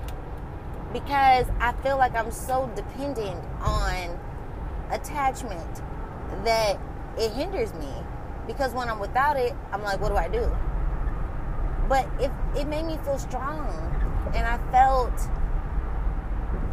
because 0.94 1.46
I 1.60 1.74
feel 1.84 1.98
like 1.98 2.16
I'm 2.16 2.32
so 2.32 2.70
dependent 2.76 3.40
on 3.62 4.20
attachment 4.92 5.82
that 6.44 6.80
it 7.18 7.32
hinders 7.32 7.74
me. 7.74 7.92
Because 8.48 8.74
when 8.74 8.90
I'm 8.90 9.00
without 9.00 9.38
it, 9.38 9.54
I'm 9.72 9.84
like, 9.84 10.02
what 10.02 10.10
do 10.10 10.16
I 10.16 10.28
do? 10.28 10.52
But 11.88 12.08
it, 12.20 12.32
it 12.58 12.68
made 12.68 12.86
me 12.86 12.98
feel 13.04 13.20
strong. 13.20 13.68
And 14.34 14.46
I 14.46 14.58
felt 14.72 15.14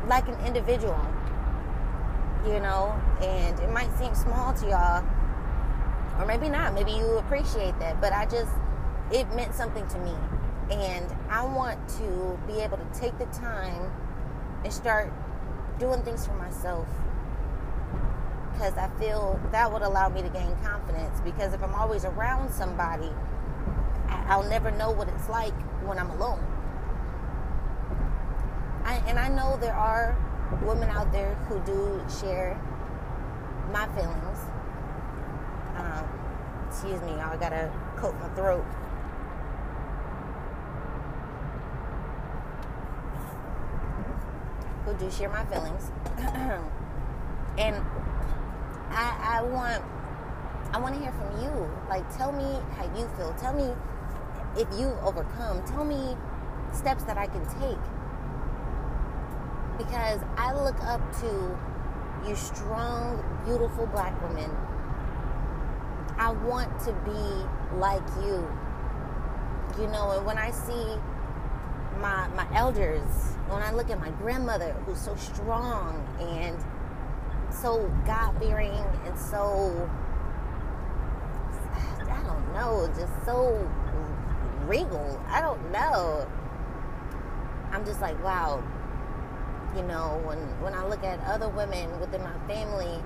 like 0.08 0.28
an 0.28 0.38
individual, 0.46 1.00
you 2.46 2.60
know? 2.60 2.94
And 3.20 3.58
it 3.60 3.70
might 3.70 3.90
seem 3.98 4.14
small 4.14 4.52
to 4.54 4.68
y'all, 4.68 5.04
or 6.18 6.26
maybe 6.26 6.48
not. 6.48 6.74
Maybe 6.74 6.92
you 6.92 7.18
appreciate 7.18 7.78
that. 7.78 8.00
But 8.00 8.12
I 8.12 8.26
just, 8.26 8.52
it 9.10 9.32
meant 9.34 9.54
something 9.54 9.86
to 9.88 9.98
me. 9.98 10.14
And 10.70 11.14
I 11.30 11.44
want 11.44 11.88
to 11.90 12.38
be 12.46 12.60
able 12.60 12.76
to 12.76 12.86
take 12.92 13.16
the 13.18 13.26
time 13.26 13.90
and 14.64 14.72
start 14.72 15.12
doing 15.78 16.02
things 16.02 16.26
for 16.26 16.34
myself. 16.34 16.88
Because 18.52 18.74
I 18.78 18.88
feel 18.98 19.38
that 19.52 19.70
would 19.70 19.82
allow 19.82 20.08
me 20.08 20.22
to 20.22 20.28
gain 20.28 20.56
confidence. 20.64 21.20
Because 21.20 21.52
if 21.52 21.62
I'm 21.62 21.74
always 21.74 22.04
around 22.04 22.50
somebody, 22.52 23.10
I'll 24.08 24.48
never 24.48 24.70
know 24.70 24.90
what 24.90 25.08
it's 25.08 25.28
like 25.28 25.54
when 25.86 25.98
I'm 25.98 26.10
alone. 26.10 26.42
And 29.06 29.18
I 29.18 29.28
know 29.28 29.56
there 29.60 29.74
are 29.74 30.16
women 30.62 30.88
out 30.90 31.12
there 31.12 31.34
who 31.48 31.60
do 31.60 32.04
share 32.20 32.60
my 33.72 33.86
feelings. 33.94 34.38
Um, 35.76 36.08
excuse 36.68 37.00
me, 37.02 37.12
I 37.12 37.36
gotta 37.36 37.72
coat 37.96 38.14
my 38.20 38.28
throat. 38.30 38.64
who 44.86 44.94
do 44.94 45.10
share 45.10 45.28
my 45.28 45.44
feelings. 45.46 45.90
and 47.58 47.76
I, 48.90 49.38
I 49.38 49.42
want 49.42 49.82
I 50.72 50.78
want 50.78 50.94
to 50.94 51.00
hear 51.00 51.12
from 51.12 51.42
you. 51.42 51.70
Like 51.88 52.04
tell 52.16 52.32
me 52.32 52.60
how 52.76 52.84
you 52.96 53.08
feel. 53.16 53.34
Tell 53.34 53.52
me 53.52 53.74
if 54.56 54.68
you 54.78 54.86
overcome. 55.02 55.64
Tell 55.66 55.84
me 55.84 56.16
steps 56.72 57.02
that 57.04 57.18
I 57.18 57.26
can 57.26 57.44
take. 57.60 57.78
Because 59.78 60.20
I 60.36 60.52
look 60.54 60.80
up 60.84 61.00
to 61.20 61.58
you 62.26 62.34
strong, 62.34 63.22
beautiful 63.44 63.86
black 63.86 64.20
women. 64.22 64.50
I 66.18 66.32
want 66.32 66.78
to 66.80 66.92
be 67.04 67.76
like 67.76 68.02
you. 68.22 68.48
You 69.78 69.88
know, 69.88 70.12
and 70.12 70.26
when 70.26 70.38
I 70.38 70.50
see 70.50 70.96
my 72.00 72.28
my 72.28 72.46
elders, 72.54 73.36
when 73.48 73.62
I 73.62 73.72
look 73.72 73.90
at 73.90 74.00
my 74.00 74.10
grandmother 74.10 74.72
who's 74.86 75.00
so 75.00 75.14
strong 75.16 76.06
and 76.20 76.56
so 77.52 77.90
God 78.06 78.38
fearing 78.38 78.82
and 79.04 79.18
so 79.18 79.88
I 82.08 82.22
don't 82.22 82.52
know, 82.54 82.88
just 82.96 83.12
so 83.24 83.68
regal. 84.66 85.22
I 85.28 85.40
don't 85.40 85.70
know. 85.70 86.26
I'm 87.72 87.84
just 87.84 88.00
like, 88.00 88.22
wow. 88.24 88.62
You 89.76 89.82
know, 89.82 90.20
when 90.24 90.38
when 90.62 90.72
I 90.72 90.86
look 90.86 91.04
at 91.04 91.20
other 91.26 91.48
women 91.48 92.00
within 92.00 92.22
my 92.22 92.38
family, 92.48 93.02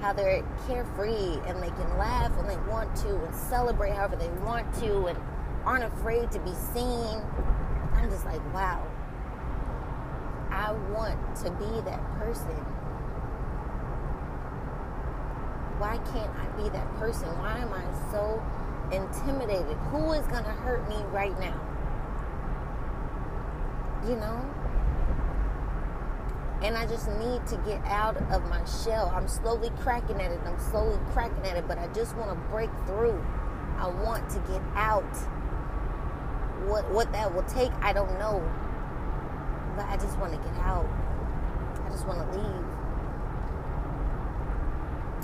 how 0.00 0.12
they're 0.12 0.44
carefree 0.68 1.40
and 1.46 1.62
they 1.62 1.70
can 1.70 1.98
laugh 1.98 2.30
when 2.36 2.46
they 2.46 2.56
want 2.70 2.94
to 2.96 3.08
and 3.24 3.34
celebrate 3.34 3.92
however 3.92 4.16
they 4.16 4.30
want 4.44 4.72
to 4.80 5.06
and 5.06 5.18
aren't 5.64 5.84
afraid 5.84 6.30
to 6.32 6.40
be 6.40 6.52
seen 6.74 7.22
I'm 8.02 8.10
just 8.10 8.24
like, 8.24 8.42
wow. 8.52 8.84
I 10.50 10.72
want 10.90 11.18
to 11.36 11.50
be 11.52 11.80
that 11.82 12.02
person. 12.18 12.56
Why 15.78 15.98
can't 16.12 16.30
I 16.36 16.62
be 16.62 16.68
that 16.70 16.94
person? 16.96 17.28
Why 17.38 17.58
am 17.58 17.72
I 17.72 17.84
so 18.10 18.42
intimidated? 18.92 19.76
Who 19.90 20.12
is 20.12 20.26
going 20.26 20.44
to 20.44 20.50
hurt 20.50 20.88
me 20.88 20.96
right 21.12 21.38
now? 21.38 21.58
You 24.06 24.16
know? 24.16 24.44
And 26.62 26.76
I 26.76 26.86
just 26.86 27.08
need 27.08 27.44
to 27.48 27.56
get 27.66 27.84
out 27.86 28.16
of 28.30 28.48
my 28.48 28.64
shell. 28.64 29.12
I'm 29.14 29.26
slowly 29.26 29.70
cracking 29.80 30.20
at 30.22 30.30
it. 30.30 30.40
I'm 30.46 30.58
slowly 30.58 30.98
cracking 31.12 31.44
at 31.44 31.56
it, 31.56 31.66
but 31.66 31.78
I 31.78 31.88
just 31.88 32.16
want 32.16 32.30
to 32.30 32.36
break 32.50 32.70
through. 32.86 33.20
I 33.78 33.88
want 33.88 34.30
to 34.30 34.38
get 34.40 34.62
out 34.76 35.02
what 36.66 36.88
what 36.92 37.12
that 37.12 37.34
will 37.34 37.42
take, 37.42 37.72
I 37.80 37.92
don't 37.92 38.18
know. 38.18 38.40
But 39.76 39.86
I 39.86 39.96
just 39.96 40.18
want 40.18 40.32
to 40.32 40.38
get 40.38 40.56
out. 40.60 40.86
I 41.84 41.88
just 41.90 42.06
want 42.06 42.20
to 42.20 42.38
leave. 42.38 42.66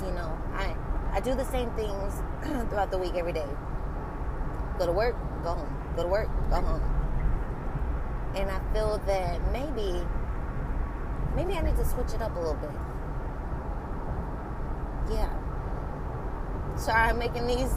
You 0.09 0.15
know, 0.15 0.37
I 0.55 0.77
I 1.13 1.21
do 1.21 1.35
the 1.35 1.45
same 1.45 1.71
things 1.73 2.23
throughout 2.69 2.91
the 2.91 2.99
week 2.99 3.15
every 3.15 3.33
day. 3.33 3.49
Go 4.79 4.87
to 4.87 4.93
work, 4.93 5.17
go 5.43 5.55
home. 5.55 5.77
Go 5.97 6.03
to 6.03 6.09
work, 6.09 6.29
go 6.51 6.61
home. 6.61 6.83
And 8.35 8.51
I 8.51 8.61
feel 8.73 8.99
that 9.07 9.41
maybe 9.53 10.05
maybe 11.39 11.55
I 11.57 11.63
need 11.63 11.77
to 11.77 11.85
switch 11.85 12.13
it 12.15 12.21
up 12.21 12.35
a 12.35 12.39
little 12.39 12.55
bit. 12.55 12.71
Yeah. 15.09 15.31
Sorry, 16.77 17.11
I'm 17.11 17.19
making 17.19 17.47
these 17.47 17.73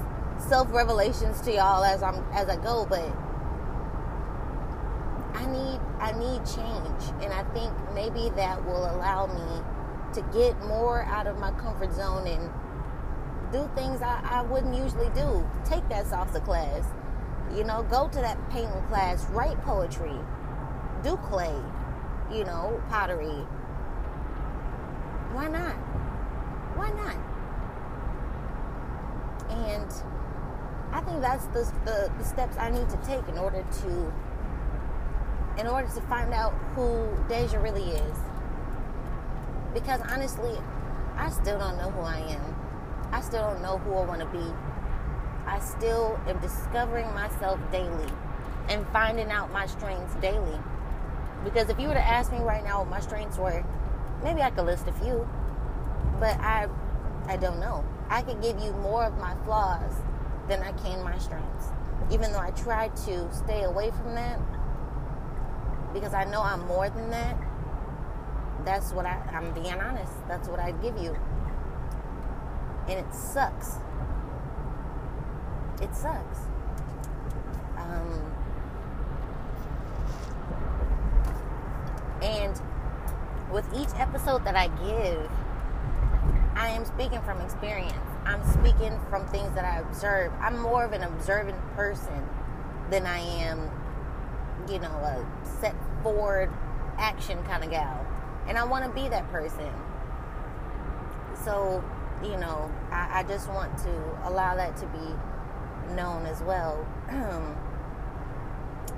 self 0.49 0.73
revelations 0.73 1.39
to 1.41 1.53
y'all 1.53 1.83
as 1.83 2.01
I'm 2.01 2.23
as 2.33 2.49
I 2.49 2.55
go, 2.57 2.87
but 2.89 3.05
I 5.35 5.45
need 5.45 5.79
I 5.99 6.11
need 6.13 6.43
change, 6.45 7.03
and 7.21 7.31
I 7.31 7.43
think 7.53 7.71
maybe 7.93 8.31
that 8.35 8.65
will 8.65 8.85
allow 8.95 9.27
me 9.27 9.61
to 10.13 10.21
get 10.33 10.59
more 10.65 11.03
out 11.03 11.27
of 11.27 11.37
my 11.37 11.51
comfort 11.51 11.93
zone 11.93 12.25
and 12.27 12.49
do 13.51 13.69
things 13.75 14.01
I, 14.01 14.21
I 14.23 14.41
wouldn't 14.41 14.75
usually 14.75 15.09
do. 15.09 15.47
Take 15.65 15.87
that 15.89 16.05
salsa 16.05 16.43
class, 16.43 16.83
you 17.55 17.63
know, 17.63 17.83
go 17.83 18.07
to 18.07 18.19
that 18.19 18.37
painting 18.49 18.83
class, 18.87 19.25
write 19.29 19.61
poetry, 19.61 20.15
do 21.03 21.15
clay, 21.17 21.55
you 22.33 22.43
know, 22.43 22.81
pottery. 22.89 23.45
Why 25.33 25.47
not? 25.47 25.75
Why 26.75 26.89
not? 26.91 27.17
And 29.49 29.91
I 30.91 31.01
think 31.01 31.21
that's 31.21 31.45
the, 31.47 31.71
the, 31.85 32.11
the 32.17 32.23
steps 32.23 32.57
I 32.57 32.69
need 32.69 32.89
to 32.89 32.97
take 32.97 33.27
in 33.27 33.37
order 33.37 33.63
to 33.81 34.13
in 35.57 35.67
order 35.67 35.87
to 35.87 36.01
find 36.01 36.33
out 36.33 36.53
who 36.75 37.07
Deja 37.27 37.59
really 37.59 37.91
is. 37.91 38.17
Because 39.73 40.01
honestly, 40.09 40.57
I 41.17 41.29
still 41.29 41.59
don't 41.59 41.77
know 41.77 41.91
who 41.91 42.01
I 42.01 42.19
am. 42.19 42.55
I 43.11 43.21
still 43.21 43.41
don't 43.41 43.61
know 43.61 43.77
who 43.79 43.93
I 43.93 44.05
want 44.05 44.21
to 44.21 44.27
be. 44.27 44.53
I 45.45 45.59
still 45.59 46.19
am 46.27 46.39
discovering 46.39 47.13
myself 47.13 47.59
daily 47.71 48.07
and 48.69 48.87
finding 48.87 49.29
out 49.29 49.51
my 49.51 49.65
strengths 49.65 50.15
daily. 50.15 50.57
Because 51.43 51.69
if 51.69 51.79
you 51.79 51.87
were 51.87 51.93
to 51.93 52.07
ask 52.07 52.31
me 52.31 52.39
right 52.39 52.63
now 52.63 52.79
what 52.79 52.89
my 52.89 52.99
strengths 52.99 53.37
were, 53.37 53.63
maybe 54.23 54.41
I 54.41 54.51
could 54.51 54.65
list 54.65 54.87
a 54.87 54.93
few, 54.93 55.27
but 56.19 56.39
I 56.39 56.67
I 57.27 57.37
don't 57.37 57.59
know. 57.59 57.83
I 58.09 58.21
could 58.21 58.41
give 58.41 58.59
you 58.59 58.71
more 58.73 59.05
of 59.05 59.17
my 59.17 59.35
flaws 59.45 59.93
than 60.47 60.61
I 60.61 60.71
can 60.73 61.03
my 61.03 61.17
strengths. 61.17 61.67
Even 62.11 62.31
though 62.31 62.39
I 62.39 62.51
try 62.51 62.89
to 62.89 63.33
stay 63.33 63.63
away 63.63 63.91
from 63.91 64.15
that, 64.15 64.39
because 65.93 66.13
I 66.13 66.25
know 66.25 66.41
I'm 66.41 66.65
more 66.67 66.89
than 66.89 67.09
that. 67.11 67.37
That's 68.65 68.91
what 68.91 69.05
I, 69.05 69.21
I'm 69.33 69.53
being 69.53 69.73
honest. 69.73 70.13
That's 70.27 70.47
what 70.47 70.59
I 70.59 70.71
give 70.71 70.97
you. 70.97 71.17
And 72.87 72.99
it 72.99 73.13
sucks. 73.13 73.77
It 75.81 75.95
sucks. 75.95 76.39
Um, 77.77 78.30
and 82.21 82.59
with 83.51 83.65
each 83.75 83.89
episode 83.99 84.45
that 84.45 84.55
I 84.55 84.67
give, 84.67 85.29
I 86.55 86.69
am 86.69 86.85
speaking 86.85 87.21
from 87.21 87.41
experience. 87.41 87.93
I'm 88.25 88.43
speaking 88.51 88.99
from 89.09 89.25
things 89.27 89.53
that 89.55 89.65
I 89.65 89.79
observe. 89.79 90.31
I'm 90.39 90.59
more 90.59 90.85
of 90.85 90.93
an 90.93 91.03
observant 91.03 91.57
person 91.75 92.27
than 92.89 93.05
I 93.05 93.19
am, 93.19 93.69
you 94.69 94.79
know, 94.79 94.89
a 94.89 95.25
set 95.59 95.75
forward 96.03 96.51
action 96.97 97.41
kind 97.43 97.63
of 97.63 97.71
gal. 97.71 98.05
And 98.47 98.57
I 98.57 98.63
want 98.63 98.85
to 98.85 98.91
be 98.91 99.09
that 99.09 99.29
person. 99.31 99.71
So, 101.43 101.83
you 102.23 102.37
know, 102.37 102.71
I, 102.91 103.19
I 103.19 103.23
just 103.23 103.49
want 103.49 103.77
to 103.79 104.19
allow 104.25 104.55
that 104.55 104.77
to 104.77 104.85
be 104.87 105.95
known 105.95 106.25
as 106.25 106.41
well. 106.43 106.85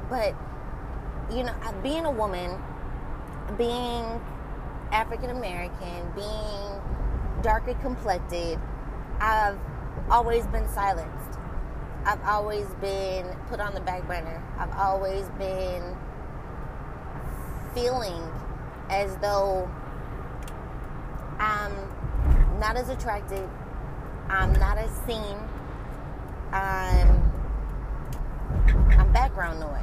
but, 0.10 0.36
you 1.32 1.44
know, 1.44 1.54
being 1.82 2.06
a 2.06 2.12
woman, 2.12 2.60
being 3.58 4.22
African 4.92 5.30
American, 5.30 6.12
being 6.16 6.82
darker 7.42 7.74
complected, 7.76 8.60
I've 9.20 9.60
always 10.10 10.46
been 10.48 10.68
silenced. 10.70 11.40
I've 12.06 12.22
always 12.24 12.68
been 12.82 13.26
put 13.50 13.60
on 13.60 13.74
the 13.74 13.80
back 13.82 14.06
burner. 14.08 14.44
I've 14.58 14.76
always 14.76 15.28
been 15.40 15.96
feeling 17.74 18.22
as 18.90 19.16
though 19.18 19.70
I'm 21.40 21.74
not 22.60 22.76
as 22.76 22.90
attractive, 22.90 23.50
I'm 24.30 24.54
not 24.54 24.78
as 24.78 24.92
seen, 25.08 25.38
I'm 26.52 27.32
I'm 28.98 29.12
background 29.12 29.60
noise. 29.60 29.80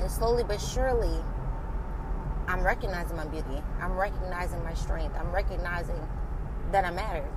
And 0.00 0.10
slowly 0.10 0.44
but 0.44 0.60
surely 0.60 1.22
I'm 2.46 2.62
recognizing 2.62 3.16
my 3.16 3.26
beauty. 3.26 3.62
I'm 3.80 3.96
recognizing 3.96 4.62
my 4.62 4.74
strength. 4.74 5.16
I'm 5.18 5.32
recognizing 5.32 6.00
that 6.72 6.84
I 6.84 6.90
matter. 6.90 7.28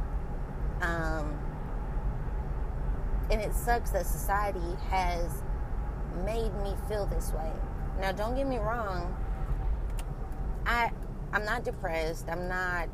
Um, 0.81 1.37
and 3.31 3.41
it 3.41 3.53
sucks 3.53 3.91
that 3.91 4.05
society 4.05 4.75
has 4.89 5.43
made 6.25 6.53
me 6.63 6.75
feel 6.87 7.05
this 7.05 7.31
way. 7.31 7.51
Now, 7.99 8.11
don't 8.11 8.35
get 8.35 8.47
me 8.47 8.57
wrong. 8.57 9.15
I 10.65 10.91
I'm 11.33 11.45
not 11.45 11.63
depressed. 11.63 12.27
I'm 12.29 12.47
not. 12.47 12.89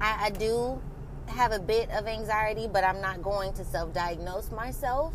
I, 0.00 0.26
I 0.26 0.30
do 0.30 0.80
have 1.26 1.52
a 1.52 1.58
bit 1.58 1.90
of 1.90 2.06
anxiety, 2.06 2.68
but 2.70 2.84
I'm 2.84 3.00
not 3.00 3.22
going 3.22 3.52
to 3.54 3.64
self-diagnose 3.64 4.50
myself. 4.50 5.14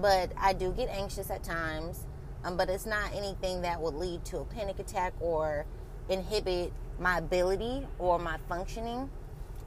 But 0.00 0.32
I 0.36 0.52
do 0.52 0.72
get 0.72 0.88
anxious 0.88 1.30
at 1.30 1.42
times. 1.42 2.06
Um, 2.44 2.56
but 2.56 2.68
it's 2.68 2.86
not 2.86 3.14
anything 3.14 3.62
that 3.62 3.80
would 3.80 3.94
lead 3.94 4.24
to 4.26 4.38
a 4.38 4.44
panic 4.44 4.78
attack 4.78 5.12
or 5.20 5.64
inhibit 6.08 6.72
my 6.98 7.18
ability 7.18 7.86
or 7.98 8.18
my 8.18 8.36
functioning. 8.48 9.08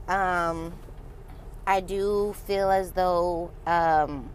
Um, 0.08 0.74
I 1.66 1.80
do 1.80 2.34
feel 2.46 2.70
as 2.70 2.92
though 2.92 3.50
um, 3.66 4.30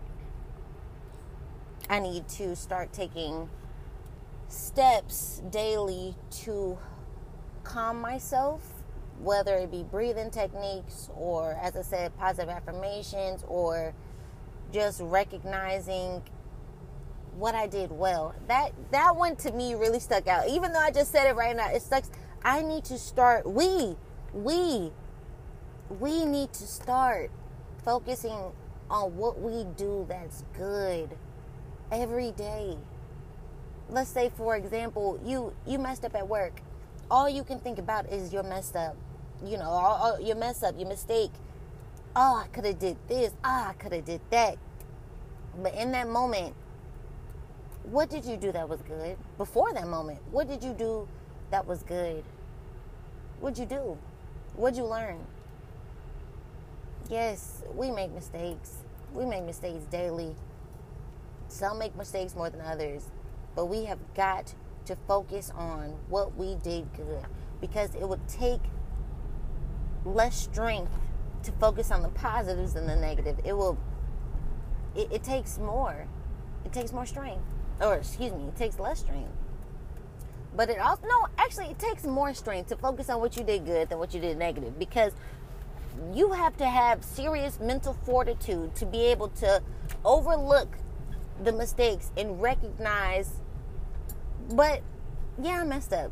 I 1.90 2.00
need 2.00 2.28
to 2.30 2.56
start 2.56 2.92
taking 2.92 3.50
steps 4.48 5.42
daily 5.50 6.16
to 6.44 6.78
calm 7.64 8.02
myself, 8.02 8.62
whether 9.20 9.56
it 9.56 9.72
be 9.72 9.84
breathing 9.84 10.30
techniques 10.30 11.10
or, 11.16 11.54
as 11.62 11.78
I 11.78 11.84
said, 11.84 12.18
positive 12.18 12.50
affirmations 12.50 13.46
or 13.48 13.94
just 14.74 15.00
recognizing 15.02 16.24
what 17.38 17.56
I 17.56 17.68
did 17.68 17.92
well. 17.92 18.36
That 18.48 18.72
that 18.92 19.16
one 19.16 19.36
to 19.38 19.52
me 19.52 19.74
really 19.76 20.00
stuck 20.00 20.28
out. 20.28 20.48
Even 20.50 20.74
though 20.74 20.80
I 20.80 20.92
just 20.92 21.12
said 21.12 21.28
it 21.28 21.36
right 21.36 21.56
now, 21.56 21.70
it 21.72 21.82
sucks. 21.82 22.10
I 22.44 22.62
need 22.62 22.86
to 22.86 22.98
start 22.98 23.50
we 23.50 23.96
we 24.34 24.92
we 26.00 26.26
need 26.26 26.54
to 26.54 26.64
start 26.64 27.32
focusing 27.84 28.52
on 28.90 29.16
what 29.18 29.40
we 29.40 29.66
do 29.76 30.06
that's 30.08 30.44
good 30.58 31.10
every 31.92 32.32
day. 32.32 32.78
Let's 33.90 34.10
say 34.10 34.32
for 34.36 34.56
example, 34.56 35.20
you 35.26 35.54
you 35.66 35.80
messed 35.80 36.06
up 36.06 36.16
at 36.16 36.28
work. 36.28 36.62
All 37.10 37.30
you 37.30 37.44
can 37.44 37.60
think 37.60 37.78
about 37.78 38.08
is 38.10 38.32
your 38.32 38.44
messed 38.44 38.76
up. 38.76 38.96
You 39.44 39.58
know, 39.58 39.70
all, 39.70 39.96
all, 39.96 40.22
your 40.22 40.36
mess 40.36 40.64
up, 40.64 40.76
your 40.78 40.88
mistake. 40.88 41.32
Oh, 42.16 42.44
I 42.44 42.48
could 42.48 42.66
have 42.66 42.80
did 42.80 42.98
this. 43.08 43.32
Ah, 43.44 43.66
oh, 43.66 43.70
I 43.70 43.74
could 43.74 43.92
have 43.94 44.06
did 44.06 44.22
that. 44.30 44.58
But 45.62 45.74
in 45.76 45.92
that 45.92 46.08
moment, 46.08 46.56
what 47.92 48.10
did 48.10 48.24
you 48.24 48.38
do 48.38 48.54
that 48.54 48.70
was 48.70 48.82
good 48.84 49.18
before 49.38 49.74
that 49.74 49.86
moment? 49.86 50.20
What 50.32 50.48
did 50.48 50.64
you 50.64 50.72
do 50.72 51.10
that 51.50 51.68
was 51.68 51.84
good? 51.84 52.24
What'd 53.42 53.60
you 53.60 53.66
do? 53.66 53.98
What'd 54.56 54.78
you 54.78 54.86
learn? 54.86 55.20
Yes, 57.10 57.64
we 57.76 57.92
make 57.92 58.14
mistakes. 58.14 58.76
We 59.14 59.26
make 59.26 59.44
mistakes 59.44 59.84
daily. 59.86 60.36
Some 61.50 61.80
make 61.80 61.94
mistakes 61.98 62.34
more 62.34 62.50
than 62.50 62.62
others, 62.62 63.12
but 63.56 63.66
we 63.66 63.84
have 63.86 64.00
got 64.16 64.54
to 64.86 64.96
focus 65.06 65.52
on 65.54 65.98
what 66.08 66.38
we 66.38 66.56
did 66.56 66.94
good 66.94 67.26
because 67.60 67.94
it 67.96 68.08
would 68.08 68.26
take 68.30 68.62
less 70.06 70.38
strength 70.38 70.94
to 71.44 71.52
focus 71.54 71.92
on 71.92 72.04
the 72.04 72.10
positives 72.10 72.74
than 72.74 72.88
the 72.88 72.96
negative. 72.96 73.38
It 73.44 73.52
will, 73.52 73.78
it, 74.96 75.12
it 75.12 75.24
takes 75.24 75.58
more. 75.58 76.08
It 76.64 76.72
takes 76.72 76.94
more 76.94 77.06
strength 77.06 77.44
or 77.82 77.96
excuse 77.96 78.32
me, 78.32 78.48
it 78.48 78.56
takes 78.56 78.80
less 78.80 79.00
strength. 79.00 79.32
But 80.56 80.70
it 80.70 80.80
also 80.80 81.08
no, 81.08 81.28
actually, 81.38 81.68
it 81.68 81.80
takes 81.80 82.04
more 82.06 82.34
strength 82.34 82.70
to 82.70 82.76
focus 82.76 83.10
on 83.10 83.20
what 83.20 83.38
you 83.38 83.44
did 83.44 83.66
good 83.66 83.90
than 83.90 84.00
what 84.00 84.14
you 84.14 84.20
did 84.20 84.38
negative 84.38 84.78
because 84.78 85.14
you 86.14 86.32
have 86.32 86.58
to 86.58 86.66
have 86.66 87.04
serious 87.04 87.60
mental 87.60 87.94
fortitude 88.06 88.76
to 88.76 88.86
be 88.86 89.06
able 89.06 89.30
to 89.30 89.62
overlook 90.04 90.78
the 91.44 91.52
mistakes 91.52 92.12
and 92.18 92.42
recognize. 92.42 93.42
But 94.54 94.82
yeah, 95.42 95.62
I 95.62 95.64
messed 95.64 95.94
up. 95.94 96.12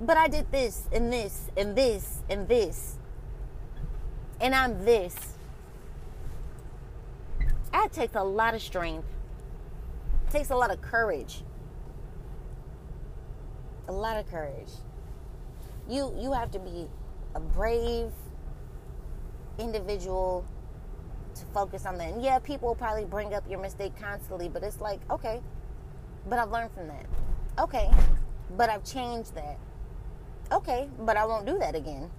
But 0.00 0.16
I 0.16 0.26
did 0.28 0.50
this 0.50 0.88
and 0.92 1.12
this 1.12 1.50
and 1.56 1.76
this 1.76 2.22
and 2.28 2.48
this. 2.48 2.98
And 4.40 4.54
I'm 4.54 4.84
this. 4.84 5.14
That 7.72 7.92
takes 7.92 8.14
a 8.14 8.22
lot 8.24 8.54
of 8.54 8.62
strength 8.62 9.06
takes 10.34 10.50
a 10.50 10.56
lot 10.56 10.72
of 10.72 10.80
courage. 10.80 11.42
A 13.86 13.92
lot 13.92 14.18
of 14.18 14.26
courage. 14.28 14.70
You 15.88 16.12
you 16.18 16.32
have 16.32 16.50
to 16.52 16.58
be 16.58 16.88
a 17.36 17.40
brave 17.40 18.10
individual 19.58 20.44
to 21.36 21.44
focus 21.46 21.86
on 21.86 21.98
that. 21.98 22.14
And 22.14 22.22
yeah, 22.22 22.38
people 22.40 22.68
will 22.68 22.74
probably 22.74 23.04
bring 23.04 23.32
up 23.32 23.48
your 23.48 23.60
mistake 23.60 23.92
constantly, 24.00 24.48
but 24.48 24.64
it's 24.64 24.80
like, 24.80 25.00
okay, 25.08 25.40
but 26.28 26.38
I've 26.38 26.50
learned 26.50 26.72
from 26.72 26.88
that. 26.88 27.06
Okay, 27.58 27.88
but 28.56 28.70
I've 28.70 28.84
changed 28.84 29.34
that. 29.36 29.58
Okay, 30.50 30.88
but 30.98 31.16
I 31.16 31.26
won't 31.26 31.46
do 31.46 31.58
that 31.58 31.76
again. 31.76 32.10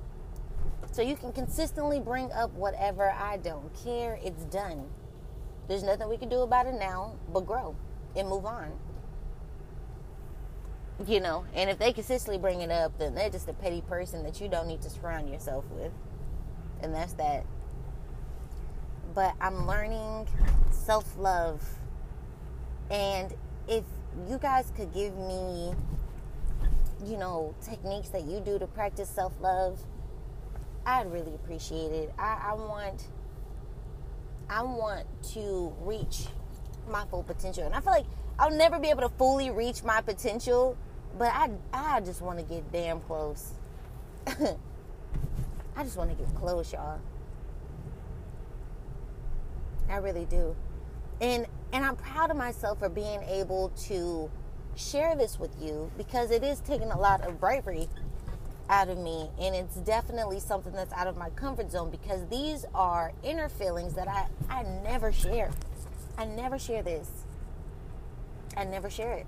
So 0.91 1.01
you 1.01 1.17
can 1.17 1.33
consistently 1.33 1.99
bring 1.99 2.31
up 2.31 2.53
whatever 2.53 3.11
I 3.11 3.37
don't 3.37 3.73
care. 3.83 4.19
It's 4.23 4.45
done. 4.45 4.85
There's 5.67 5.83
nothing 5.83 6.07
we 6.07 6.17
can 6.17 6.29
do 6.29 6.41
about 6.41 6.67
it 6.67 6.75
now 6.75 7.15
but 7.33 7.45
grow 7.45 7.75
and 8.15 8.29
move 8.29 8.45
on. 8.45 8.71
You 11.05 11.19
know, 11.19 11.45
and 11.53 11.69
if 11.69 11.77
they 11.77 11.91
consistently 11.91 12.37
bring 12.37 12.61
it 12.61 12.71
up, 12.71 12.97
then 12.97 13.15
they're 13.15 13.29
just 13.29 13.49
a 13.49 13.53
petty 13.53 13.81
person 13.81 14.23
that 14.23 14.39
you 14.39 14.47
don't 14.47 14.67
need 14.67 14.81
to 14.83 14.89
surround 14.89 15.29
yourself 15.29 15.65
with. 15.71 15.91
And 16.81 16.93
that's 16.95 17.13
that. 17.13 17.45
But 19.13 19.33
I'm 19.41 19.67
learning 19.67 20.27
self 20.71 21.17
love. 21.17 21.61
And 22.89 23.33
if 23.67 23.83
you 24.29 24.37
guys 24.37 24.71
could 24.75 24.93
give 24.93 25.17
me, 25.17 25.73
you 27.05 27.17
know, 27.17 27.53
techniques 27.61 28.09
that 28.09 28.23
you 28.23 28.39
do 28.39 28.57
to 28.57 28.67
practice 28.67 29.09
self 29.09 29.33
love, 29.41 29.79
I'd 30.85 31.11
really 31.11 31.33
appreciate 31.33 31.91
it. 31.91 32.13
I, 32.17 32.51
I 32.51 32.53
want 32.53 33.07
I 34.49 34.61
want 34.61 35.07
to 35.33 35.73
reach 35.81 36.27
my 36.87 37.05
full 37.05 37.23
potential. 37.23 37.65
And 37.65 37.73
I 37.73 37.79
feel 37.79 37.93
like 37.93 38.05
I'll 38.39 38.51
never 38.51 38.79
be 38.79 38.89
able 38.89 39.01
to 39.01 39.09
fully 39.09 39.49
reach 39.49 39.83
my 39.83 40.01
potential, 40.01 40.77
but 41.17 41.31
I 41.33 41.51
I 41.73 42.01
just 42.01 42.21
want 42.21 42.39
to 42.39 42.45
get 42.45 42.71
damn 42.71 42.99
close. 43.01 43.53
I 44.27 45.83
just 45.83 45.97
want 45.97 46.09
to 46.09 46.15
get 46.15 46.33
close, 46.35 46.71
y'all. 46.73 46.99
I 49.89 49.97
really 49.97 50.25
do. 50.25 50.55
And 51.21 51.45
and 51.71 51.85
I'm 51.85 51.95
proud 51.95 52.31
of 52.31 52.37
myself 52.37 52.79
for 52.79 52.89
being 52.89 53.21
able 53.23 53.69
to 53.87 54.29
share 54.75 55.15
this 55.15 55.39
with 55.39 55.51
you 55.61 55.89
because 55.97 56.31
it 56.31 56.43
is 56.43 56.59
taking 56.59 56.91
a 56.91 56.99
lot 56.99 57.25
of 57.25 57.39
bravery 57.39 57.87
out 58.69 58.89
of 58.89 58.97
me 58.97 59.29
and 59.39 59.55
it's 59.55 59.75
definitely 59.77 60.39
something 60.39 60.73
that's 60.73 60.91
out 60.93 61.07
of 61.07 61.15
my 61.15 61.29
comfort 61.31 61.71
zone 61.71 61.89
because 61.89 62.27
these 62.29 62.65
are 62.73 63.13
inner 63.23 63.47
feelings 63.47 63.93
that 63.93 64.07
I 64.07 64.27
I 64.49 64.63
never 64.83 65.11
share. 65.11 65.51
I 66.17 66.25
never 66.25 66.59
share 66.59 66.83
this. 66.83 67.09
I 68.57 68.65
never 68.65 68.89
share 68.89 69.13
it. 69.13 69.27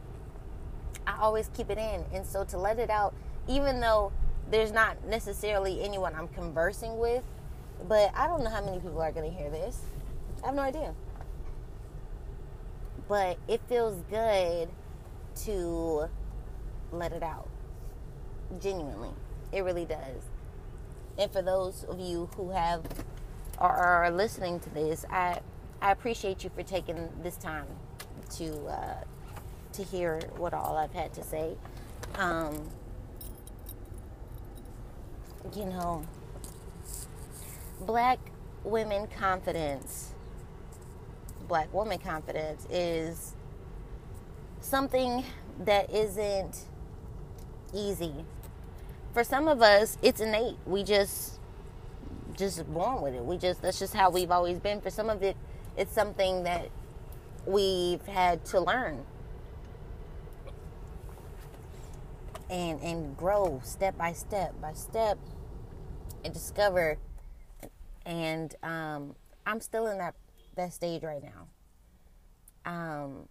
I 1.07 1.17
always 1.21 1.49
keep 1.55 1.69
it 1.69 1.77
in. 1.77 2.05
And 2.13 2.25
so 2.25 2.43
to 2.45 2.57
let 2.57 2.79
it 2.79 2.89
out, 2.89 3.13
even 3.47 3.79
though 3.79 4.11
there's 4.51 4.71
not 4.71 5.05
necessarily 5.05 5.83
anyone 5.83 6.15
I'm 6.15 6.27
conversing 6.29 6.97
with, 6.99 7.23
but 7.87 8.11
I 8.15 8.27
don't 8.27 8.43
know 8.43 8.49
how 8.49 8.63
many 8.63 8.79
people 8.79 9.01
are 9.01 9.11
going 9.11 9.29
to 9.31 9.37
hear 9.37 9.49
this. 9.49 9.81
I 10.43 10.47
have 10.47 10.55
no 10.55 10.61
idea. 10.63 10.93
but 13.07 13.37
it 13.47 13.61
feels 13.69 14.01
good 14.09 14.69
to 15.45 16.09
let 16.91 17.11
it 17.13 17.23
out. 17.23 17.47
Genuinely. 18.59 19.11
It 19.51 19.63
really 19.63 19.85
does. 19.85 20.23
And 21.17 21.31
for 21.31 21.41
those 21.41 21.83
of 21.85 21.99
you 21.99 22.29
who 22.35 22.51
have 22.51 22.83
or 23.59 23.69
are 23.71 24.11
listening 24.11 24.59
to 24.61 24.69
this, 24.69 25.05
I 25.09 25.39
I 25.81 25.91
appreciate 25.91 26.43
you 26.43 26.49
for 26.49 26.63
taking 26.63 27.09
this 27.23 27.37
time 27.37 27.67
to 28.37 28.65
uh, 28.65 29.03
to 29.73 29.83
hear 29.83 30.19
what 30.37 30.53
all 30.53 30.77
I've 30.77 30.93
had 30.93 31.13
to 31.13 31.23
say. 31.23 31.55
Um, 32.15 32.69
you 35.55 35.65
know, 35.65 36.03
black 37.81 38.19
women 38.63 39.07
confidence, 39.07 40.13
black 41.47 41.71
woman 41.73 41.99
confidence 41.99 42.65
is 42.71 43.35
something 44.61 45.23
that 45.59 45.91
isn't 45.93 46.65
easy. 47.73 48.13
For 49.13 49.23
some 49.23 49.47
of 49.47 49.61
us, 49.61 49.97
it's 50.01 50.21
innate. 50.21 50.57
We 50.65 50.83
just 50.83 51.39
just 52.35 52.65
born 52.73 53.01
with 53.01 53.13
it. 53.13 53.23
We 53.25 53.37
just 53.37 53.61
that's 53.61 53.79
just 53.79 53.93
how 53.93 54.09
we've 54.09 54.31
always 54.31 54.59
been. 54.59 54.81
For 54.81 54.89
some 54.89 55.09
of 55.09 55.23
it, 55.23 55.37
it's 55.77 55.93
something 55.93 56.43
that 56.43 56.69
we've 57.45 58.05
had 58.07 58.43
to 58.45 58.59
learn 58.59 59.05
and 62.49 62.81
and 62.81 63.15
grow 63.15 63.61
step 63.63 63.97
by 63.97 64.13
step 64.13 64.59
by 64.61 64.73
step 64.73 65.17
and 66.23 66.33
discover. 66.33 66.97
And 68.05 68.55
um, 68.63 69.15
I'm 69.45 69.59
still 69.61 69.87
in 69.87 69.97
that 69.99 70.15
that 70.55 70.73
stage 70.73 71.03
right 71.03 71.21
now. 71.23 71.47
Um, 72.65 73.27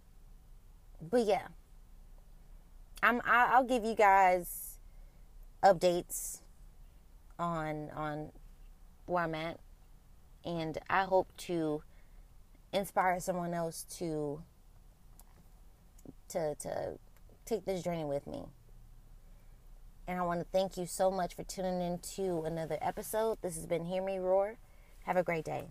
but 1.01 1.25
yeah, 1.25 1.47
I'm 3.03 3.21
I, 3.25 3.51
I'll 3.53 3.63
give 3.63 3.83
you 3.83 3.95
guys 3.95 4.79
updates 5.63 6.41
on 7.37 7.89
on 7.95 8.31
where 9.05 9.23
I'm 9.23 9.35
at, 9.35 9.59
and 10.45 10.77
I 10.89 11.03
hope 11.03 11.35
to 11.37 11.81
inspire 12.77 13.19
someone 13.19 13.53
else 13.53 13.83
to 13.97 14.41
to 16.29 16.55
to 16.55 16.97
take 17.45 17.65
this 17.65 17.81
journey 17.83 18.05
with 18.05 18.27
me. 18.27 18.43
And 20.07 20.19
I 20.19 20.23
want 20.23 20.39
to 20.39 20.45
thank 20.51 20.77
you 20.77 20.85
so 20.85 21.11
much 21.11 21.35
for 21.35 21.43
tuning 21.43 21.81
in 21.81 21.99
to 22.15 22.43
another 22.43 22.77
episode. 22.81 23.39
This 23.41 23.55
has 23.55 23.65
been 23.65 23.85
Hear 23.85 24.01
Me 24.01 24.19
Roar. 24.19 24.57
Have 25.05 25.17
a 25.17 25.23
great 25.23 25.43
day. 25.43 25.65